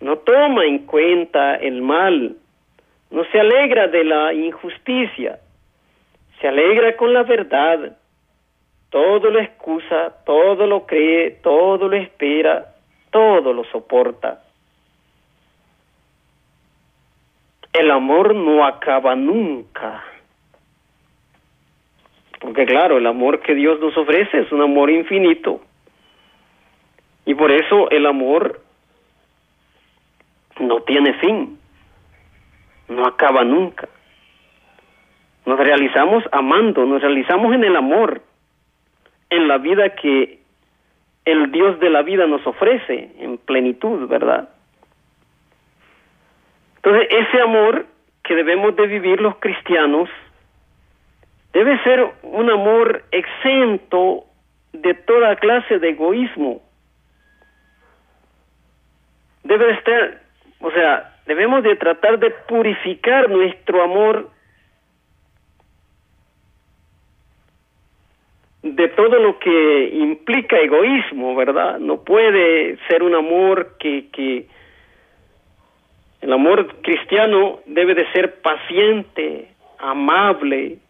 no 0.00 0.18
toma 0.18 0.64
en 0.64 0.86
cuenta 0.86 1.56
el 1.56 1.82
mal, 1.82 2.36
no 3.10 3.24
se 3.24 3.40
alegra 3.40 3.88
de 3.88 4.04
la 4.04 4.32
injusticia, 4.32 5.40
se 6.40 6.48
alegra 6.48 6.96
con 6.96 7.12
la 7.12 7.24
verdad, 7.24 7.96
todo 8.90 9.30
lo 9.30 9.40
excusa, 9.40 10.14
todo 10.24 10.66
lo 10.68 10.86
cree, 10.86 11.32
todo 11.42 11.88
lo 11.88 11.96
espera, 11.96 12.72
todo 13.10 13.52
lo 13.52 13.64
soporta. 13.64 14.42
El 17.72 17.90
amor 17.90 18.34
no 18.34 18.64
acaba 18.64 19.16
nunca. 19.16 20.04
Porque 22.40 22.66
claro, 22.66 22.98
el 22.98 23.06
amor 23.06 23.40
que 23.40 23.54
Dios 23.54 23.80
nos 23.80 23.96
ofrece 23.96 24.40
es 24.40 24.52
un 24.52 24.62
amor 24.62 24.90
infinito. 24.90 25.60
Y 27.24 27.34
por 27.34 27.50
eso 27.50 27.90
el 27.90 28.06
amor 28.06 28.60
no 30.60 30.80
tiene 30.82 31.14
fin, 31.14 31.58
no 32.88 33.06
acaba 33.06 33.44
nunca. 33.44 33.88
Nos 35.44 35.58
realizamos 35.58 36.24
amando, 36.32 36.84
nos 36.86 37.02
realizamos 37.02 37.54
en 37.54 37.64
el 37.64 37.76
amor, 37.76 38.22
en 39.30 39.48
la 39.48 39.58
vida 39.58 39.90
que 39.90 40.40
el 41.24 41.50
Dios 41.50 41.78
de 41.80 41.90
la 41.90 42.02
vida 42.02 42.26
nos 42.26 42.46
ofrece 42.46 43.10
en 43.18 43.38
plenitud, 43.38 44.06
¿verdad? 44.08 44.48
Entonces, 46.76 47.08
ese 47.10 47.40
amor 47.42 47.86
que 48.22 48.36
debemos 48.36 48.76
de 48.76 48.86
vivir 48.86 49.20
los 49.20 49.36
cristianos 49.38 50.08
debe 51.56 51.82
ser 51.84 52.06
un 52.22 52.50
amor 52.50 53.02
exento 53.10 54.26
de 54.74 54.92
toda 54.92 55.36
clase 55.36 55.78
de 55.78 55.88
egoísmo. 55.88 56.60
Debe 59.42 59.70
estar, 59.70 60.20
o 60.60 60.70
sea, 60.70 61.14
debemos 61.24 61.62
de 61.62 61.74
tratar 61.76 62.18
de 62.18 62.30
purificar 62.46 63.30
nuestro 63.30 63.82
amor 63.82 64.28
de 68.62 68.88
todo 68.88 69.18
lo 69.18 69.38
que 69.38 69.88
implica 69.94 70.58
egoísmo, 70.58 71.34
¿verdad? 71.36 71.78
No 71.78 72.04
puede 72.04 72.76
ser 72.86 73.02
un 73.02 73.14
amor 73.14 73.78
que, 73.78 74.10
que 74.10 74.46
el 76.20 76.32
amor 76.34 76.82
cristiano 76.82 77.60
debe 77.64 77.94
de 77.94 78.12
ser 78.12 78.42
paciente, 78.42 79.48
amable, 79.78 80.80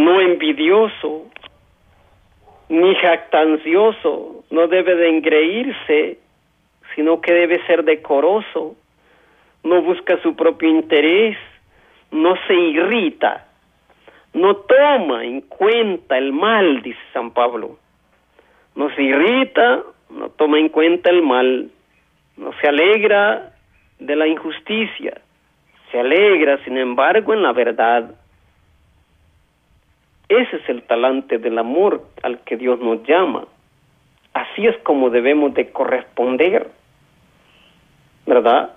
no 0.00 0.18
envidioso, 0.18 1.26
ni 2.70 2.94
jactancioso, 2.94 4.44
no 4.50 4.66
debe 4.66 4.94
de 4.94 5.08
engreírse, 5.10 6.18
sino 6.94 7.20
que 7.20 7.34
debe 7.34 7.64
ser 7.66 7.84
decoroso, 7.84 8.76
no 9.62 9.82
busca 9.82 10.16
su 10.22 10.34
propio 10.34 10.70
interés, 10.70 11.36
no 12.10 12.34
se 12.46 12.54
irrita, 12.54 13.46
no 14.32 14.56
toma 14.56 15.24
en 15.24 15.42
cuenta 15.42 16.16
el 16.16 16.32
mal, 16.32 16.80
dice 16.80 17.00
San 17.12 17.32
Pablo, 17.32 17.78
no 18.76 18.88
se 18.94 19.02
irrita, 19.02 19.82
no 20.08 20.30
toma 20.30 20.58
en 20.58 20.70
cuenta 20.70 21.10
el 21.10 21.22
mal, 21.22 21.70
no 22.38 22.52
se 22.58 22.68
alegra 22.68 23.52
de 23.98 24.16
la 24.16 24.26
injusticia, 24.26 25.20
se 25.90 26.00
alegra, 26.00 26.56
sin 26.64 26.78
embargo, 26.78 27.34
en 27.34 27.42
la 27.42 27.52
verdad. 27.52 28.14
Ese 30.30 30.58
es 30.58 30.68
el 30.68 30.84
talante 30.84 31.38
del 31.38 31.58
amor 31.58 32.04
al 32.22 32.38
que 32.44 32.56
Dios 32.56 32.78
nos 32.78 33.02
llama. 33.02 33.46
Así 34.32 34.64
es 34.64 34.76
como 34.84 35.10
debemos 35.10 35.52
de 35.54 35.72
corresponder, 35.72 36.68
¿verdad? 38.26 38.70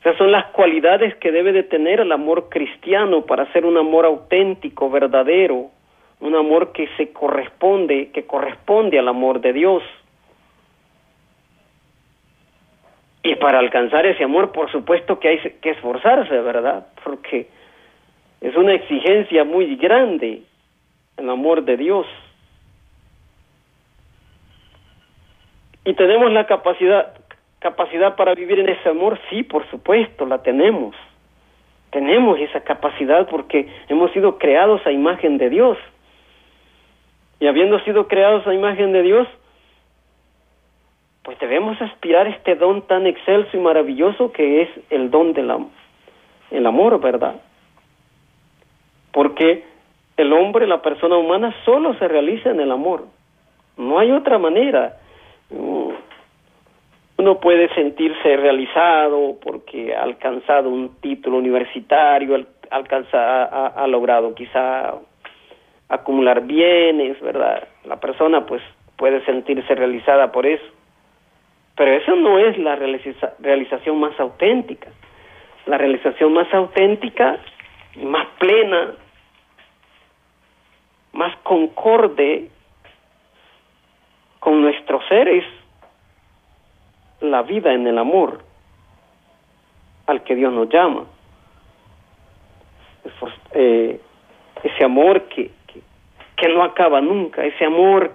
Esas 0.00 0.16
son 0.16 0.30
las 0.30 0.46
cualidades 0.52 1.16
que 1.16 1.32
debe 1.32 1.50
de 1.50 1.64
tener 1.64 1.98
el 1.98 2.12
amor 2.12 2.48
cristiano 2.48 3.22
para 3.22 3.52
ser 3.52 3.66
un 3.66 3.76
amor 3.76 4.04
auténtico, 4.04 4.88
verdadero, 4.88 5.70
un 6.20 6.36
amor 6.36 6.70
que 6.70 6.88
se 6.96 7.12
corresponde, 7.12 8.12
que 8.12 8.24
corresponde 8.24 9.00
al 9.00 9.08
amor 9.08 9.40
de 9.40 9.52
Dios. 9.52 9.82
Y 13.24 13.34
para 13.34 13.58
alcanzar 13.58 14.06
ese 14.06 14.22
amor, 14.22 14.52
por 14.52 14.70
supuesto 14.70 15.18
que 15.18 15.26
hay 15.26 15.38
que 15.60 15.70
esforzarse, 15.70 16.38
¿verdad? 16.40 16.86
Porque 17.02 17.48
es 18.44 18.54
una 18.56 18.74
exigencia 18.74 19.42
muy 19.42 19.74
grande 19.76 20.42
el 21.16 21.30
amor 21.30 21.64
de 21.64 21.78
Dios. 21.78 22.06
Y 25.86 25.94
tenemos 25.94 26.30
la 26.30 26.46
capacidad 26.46 27.14
capacidad 27.60 28.14
para 28.16 28.34
vivir 28.34 28.60
en 28.60 28.68
ese 28.68 28.90
amor, 28.90 29.18
sí, 29.30 29.42
por 29.42 29.66
supuesto, 29.70 30.26
la 30.26 30.42
tenemos. 30.42 30.94
Tenemos 31.88 32.38
esa 32.38 32.60
capacidad 32.60 33.26
porque 33.30 33.66
hemos 33.88 34.12
sido 34.12 34.36
creados 34.36 34.86
a 34.86 34.92
imagen 34.92 35.38
de 35.38 35.48
Dios. 35.48 35.78
Y 37.40 37.46
habiendo 37.46 37.80
sido 37.80 38.06
creados 38.06 38.46
a 38.46 38.52
imagen 38.52 38.92
de 38.92 39.00
Dios, 39.00 39.26
pues 41.22 41.38
debemos 41.38 41.80
aspirar 41.80 42.26
este 42.26 42.56
don 42.56 42.82
tan 42.82 43.06
excelso 43.06 43.56
y 43.56 43.60
maravilloso 43.60 44.30
que 44.32 44.60
es 44.60 44.68
el 44.90 45.10
don 45.10 45.32
del 45.32 45.50
el 46.50 46.66
amor, 46.66 47.00
¿verdad? 47.00 47.36
Porque 49.14 49.64
el 50.18 50.32
hombre, 50.32 50.66
la 50.66 50.82
persona 50.82 51.16
humana, 51.16 51.54
solo 51.64 51.94
se 51.94 52.06
realiza 52.06 52.50
en 52.50 52.60
el 52.60 52.70
amor. 52.70 53.06
No 53.78 53.98
hay 53.98 54.10
otra 54.10 54.38
manera. 54.38 54.96
Uno 55.50 57.40
puede 57.40 57.72
sentirse 57.74 58.36
realizado 58.36 59.36
porque 59.42 59.94
ha 59.94 60.02
alcanzado 60.02 60.68
un 60.68 61.00
título 61.00 61.38
universitario, 61.38 62.44
alcanza, 62.70 63.44
ha, 63.44 63.66
ha 63.68 63.86
logrado 63.86 64.34
quizá 64.34 64.94
acumular 65.88 66.42
bienes, 66.42 67.20
¿verdad? 67.20 67.68
La 67.84 68.00
persona 68.00 68.44
pues 68.44 68.62
puede 68.96 69.24
sentirse 69.24 69.74
realizada 69.74 70.32
por 70.32 70.44
eso. 70.44 70.64
Pero 71.76 71.92
eso 71.92 72.14
no 72.16 72.38
es 72.38 72.56
la 72.58 72.76
realización 72.76 73.98
más 73.98 74.18
auténtica. 74.18 74.88
La 75.66 75.78
realización 75.78 76.32
más 76.32 76.52
auténtica 76.52 77.38
y 77.96 78.04
más 78.04 78.26
plena, 78.38 78.92
más 81.14 81.36
concorde 81.38 82.48
con 84.40 84.60
nuestros 84.60 85.02
seres 85.08 85.44
la 87.20 87.42
vida 87.42 87.72
en 87.72 87.86
el 87.86 87.96
amor 87.98 88.40
al 90.06 90.22
que 90.22 90.34
Dios 90.34 90.52
nos 90.52 90.68
llama. 90.68 91.04
Eh, 93.52 94.00
ese 94.62 94.84
amor 94.84 95.22
que, 95.28 95.50
que, 95.66 95.80
que 96.36 96.48
no 96.48 96.62
acaba 96.62 97.00
nunca, 97.00 97.44
ese 97.44 97.64
amor 97.64 98.12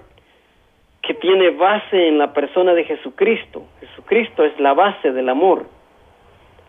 que 1.01 1.13
tiene 1.15 1.51
base 1.51 2.07
en 2.07 2.17
la 2.17 2.33
persona 2.33 2.73
de 2.73 2.83
Jesucristo. 2.83 3.65
Jesucristo 3.79 4.43
es 4.43 4.59
la 4.59 4.73
base 4.73 5.11
del 5.11 5.29
amor. 5.29 5.65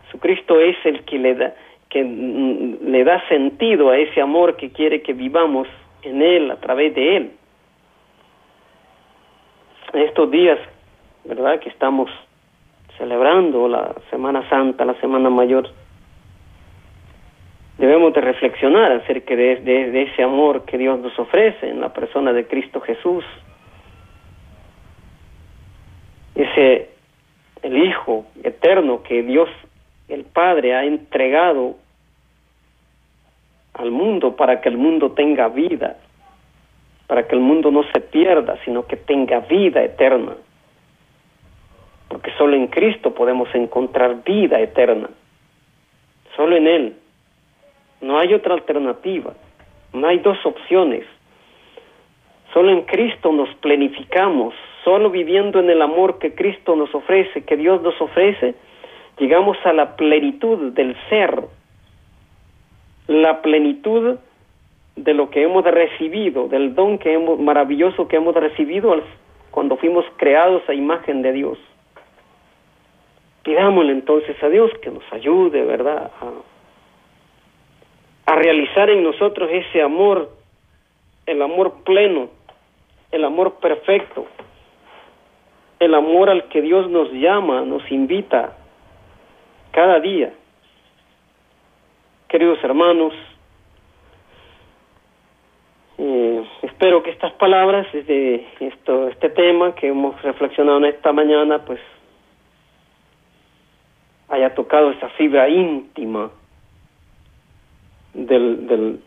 Jesucristo 0.05 0.59
es 0.59 0.77
el 0.85 1.03
que 1.03 1.19
le 1.19 1.35
da 1.35 1.53
que 1.89 2.03
le 2.03 3.03
da 3.03 3.21
sentido 3.27 3.89
a 3.89 3.97
ese 3.97 4.21
amor 4.21 4.55
que 4.55 4.71
quiere 4.71 5.01
que 5.01 5.11
vivamos 5.11 5.67
en 6.03 6.21
él 6.21 6.51
a 6.51 6.57
través 6.57 6.93
de 6.95 7.17
él. 7.17 7.31
En 9.93 10.01
estos 10.01 10.31
días, 10.31 10.59
¿verdad? 11.25 11.59
Que 11.59 11.69
estamos 11.69 12.09
celebrando 12.97 13.67
la 13.67 13.93
Semana 14.09 14.47
Santa, 14.49 14.85
la 14.85 14.95
Semana 15.01 15.29
Mayor, 15.29 15.69
debemos 17.77 18.13
de 18.13 18.21
reflexionar 18.21 18.91
acerca 18.91 19.35
de, 19.35 19.57
de 19.57 20.01
ese 20.03 20.23
amor 20.23 20.65
que 20.65 20.77
Dios 20.77 20.99
nos 20.99 21.17
ofrece 21.17 21.69
en 21.69 21.81
la 21.81 21.91
persona 21.91 22.31
de 22.31 22.45
Cristo 22.47 22.79
Jesús 22.81 23.25
ese 26.35 26.89
el 27.61 27.77
Hijo 27.77 28.25
eterno 28.43 29.03
que 29.03 29.21
Dios 29.23 29.49
el 30.07 30.25
Padre 30.25 30.75
ha 30.75 30.83
entregado 30.83 31.75
al 33.73 33.91
mundo 33.91 34.35
para 34.35 34.61
que 34.61 34.69
el 34.69 34.77
mundo 34.77 35.11
tenga 35.11 35.47
vida, 35.49 35.97
para 37.07 37.27
que 37.27 37.35
el 37.35 37.41
mundo 37.41 37.71
no 37.71 37.83
se 37.91 37.99
pierda, 37.99 38.57
sino 38.65 38.85
que 38.85 38.97
tenga 38.97 39.39
vida 39.41 39.83
eterna. 39.83 40.33
Porque 42.07 42.31
solo 42.37 42.55
en 42.55 42.67
Cristo 42.67 43.13
podemos 43.13 43.53
encontrar 43.55 44.23
vida 44.23 44.59
eterna. 44.59 45.09
Solo 46.35 46.55
en 46.57 46.67
Él. 46.67 46.95
No 48.01 48.19
hay 48.19 48.33
otra 48.33 48.53
alternativa. 48.53 49.33
No 49.93 50.07
hay 50.07 50.19
dos 50.19 50.37
opciones. 50.45 51.05
Solo 52.53 52.71
en 52.71 52.81
Cristo 52.81 53.31
nos 53.31 53.53
planificamos 53.55 54.53
Solo 54.83 55.11
viviendo 55.11 55.59
en 55.59 55.69
el 55.69 55.81
amor 55.81 56.17
que 56.17 56.33
Cristo 56.33 56.75
nos 56.75 56.93
ofrece, 56.95 57.43
que 57.43 57.55
Dios 57.55 57.81
nos 57.83 57.99
ofrece, 58.01 58.55
llegamos 59.19 59.57
a 59.63 59.73
la 59.73 59.95
plenitud 59.95 60.73
del 60.73 60.95
ser, 61.07 61.43
la 63.07 63.41
plenitud 63.41 64.17
de 64.95 65.13
lo 65.13 65.29
que 65.29 65.43
hemos 65.43 65.63
recibido, 65.63 66.47
del 66.47 66.75
don 66.75 66.97
que 66.97 67.13
hemos, 67.13 67.39
maravilloso 67.39 68.07
que 68.07 68.17
hemos 68.17 68.35
recibido 68.35 68.95
cuando 69.49 69.77
fuimos 69.77 70.05
creados 70.17 70.61
a 70.67 70.73
imagen 70.73 71.21
de 71.21 71.33
Dios. 71.33 71.57
Pidámosle 73.43 73.91
entonces 73.91 74.41
a 74.43 74.49
Dios 74.49 74.71
que 74.81 74.91
nos 74.91 75.03
ayude, 75.11 75.63
¿verdad?, 75.63 76.11
a, 76.21 78.31
a 78.31 78.35
realizar 78.35 78.89
en 78.89 79.03
nosotros 79.03 79.49
ese 79.51 79.81
amor, 79.81 80.29
el 81.25 81.41
amor 81.41 81.83
pleno, 81.83 82.29
el 83.11 83.25
amor 83.25 83.55
perfecto, 83.55 84.27
el 85.79 85.95
amor 85.95 86.29
al 86.29 86.47
que 86.49 86.61
Dios 86.61 86.89
nos 86.89 87.11
llama, 87.11 87.61
nos 87.61 87.89
invita 87.91 88.57
cada 89.71 89.99
día. 89.99 90.33
Queridos 92.31 92.63
hermanos, 92.63 93.13
eh, 95.97 96.45
espero 96.61 97.03
que 97.03 97.09
estas 97.09 97.33
palabras 97.33 97.85
esto, 97.93 99.09
este 99.09 99.31
tema 99.31 99.75
que 99.75 99.89
hemos 99.89 100.21
reflexionado 100.21 100.77
en 100.77 100.85
esta 100.85 101.11
mañana, 101.11 101.65
pues 101.65 101.81
haya 104.29 104.55
tocado 104.55 104.91
esa 104.91 105.09
fibra 105.09 105.49
íntima 105.49 106.31
del, 108.13 108.65
del 108.65 109.01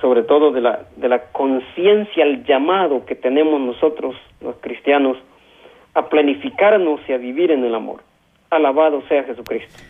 sobre 0.00 0.22
todo 0.22 0.52
de 0.52 0.60
la, 0.60 0.86
de 0.94 1.08
la 1.08 1.32
conciencia, 1.32 2.22
el 2.22 2.44
llamado 2.44 3.04
que 3.06 3.16
tenemos 3.16 3.60
nosotros, 3.60 4.14
los 4.40 4.54
cristianos, 4.60 5.16
a 5.94 6.08
planificarnos 6.08 7.00
y 7.08 7.12
a 7.12 7.16
vivir 7.16 7.50
en 7.50 7.64
el 7.64 7.74
amor. 7.74 8.04
Alabado 8.50 9.02
sea 9.08 9.24
Jesucristo. 9.24 9.89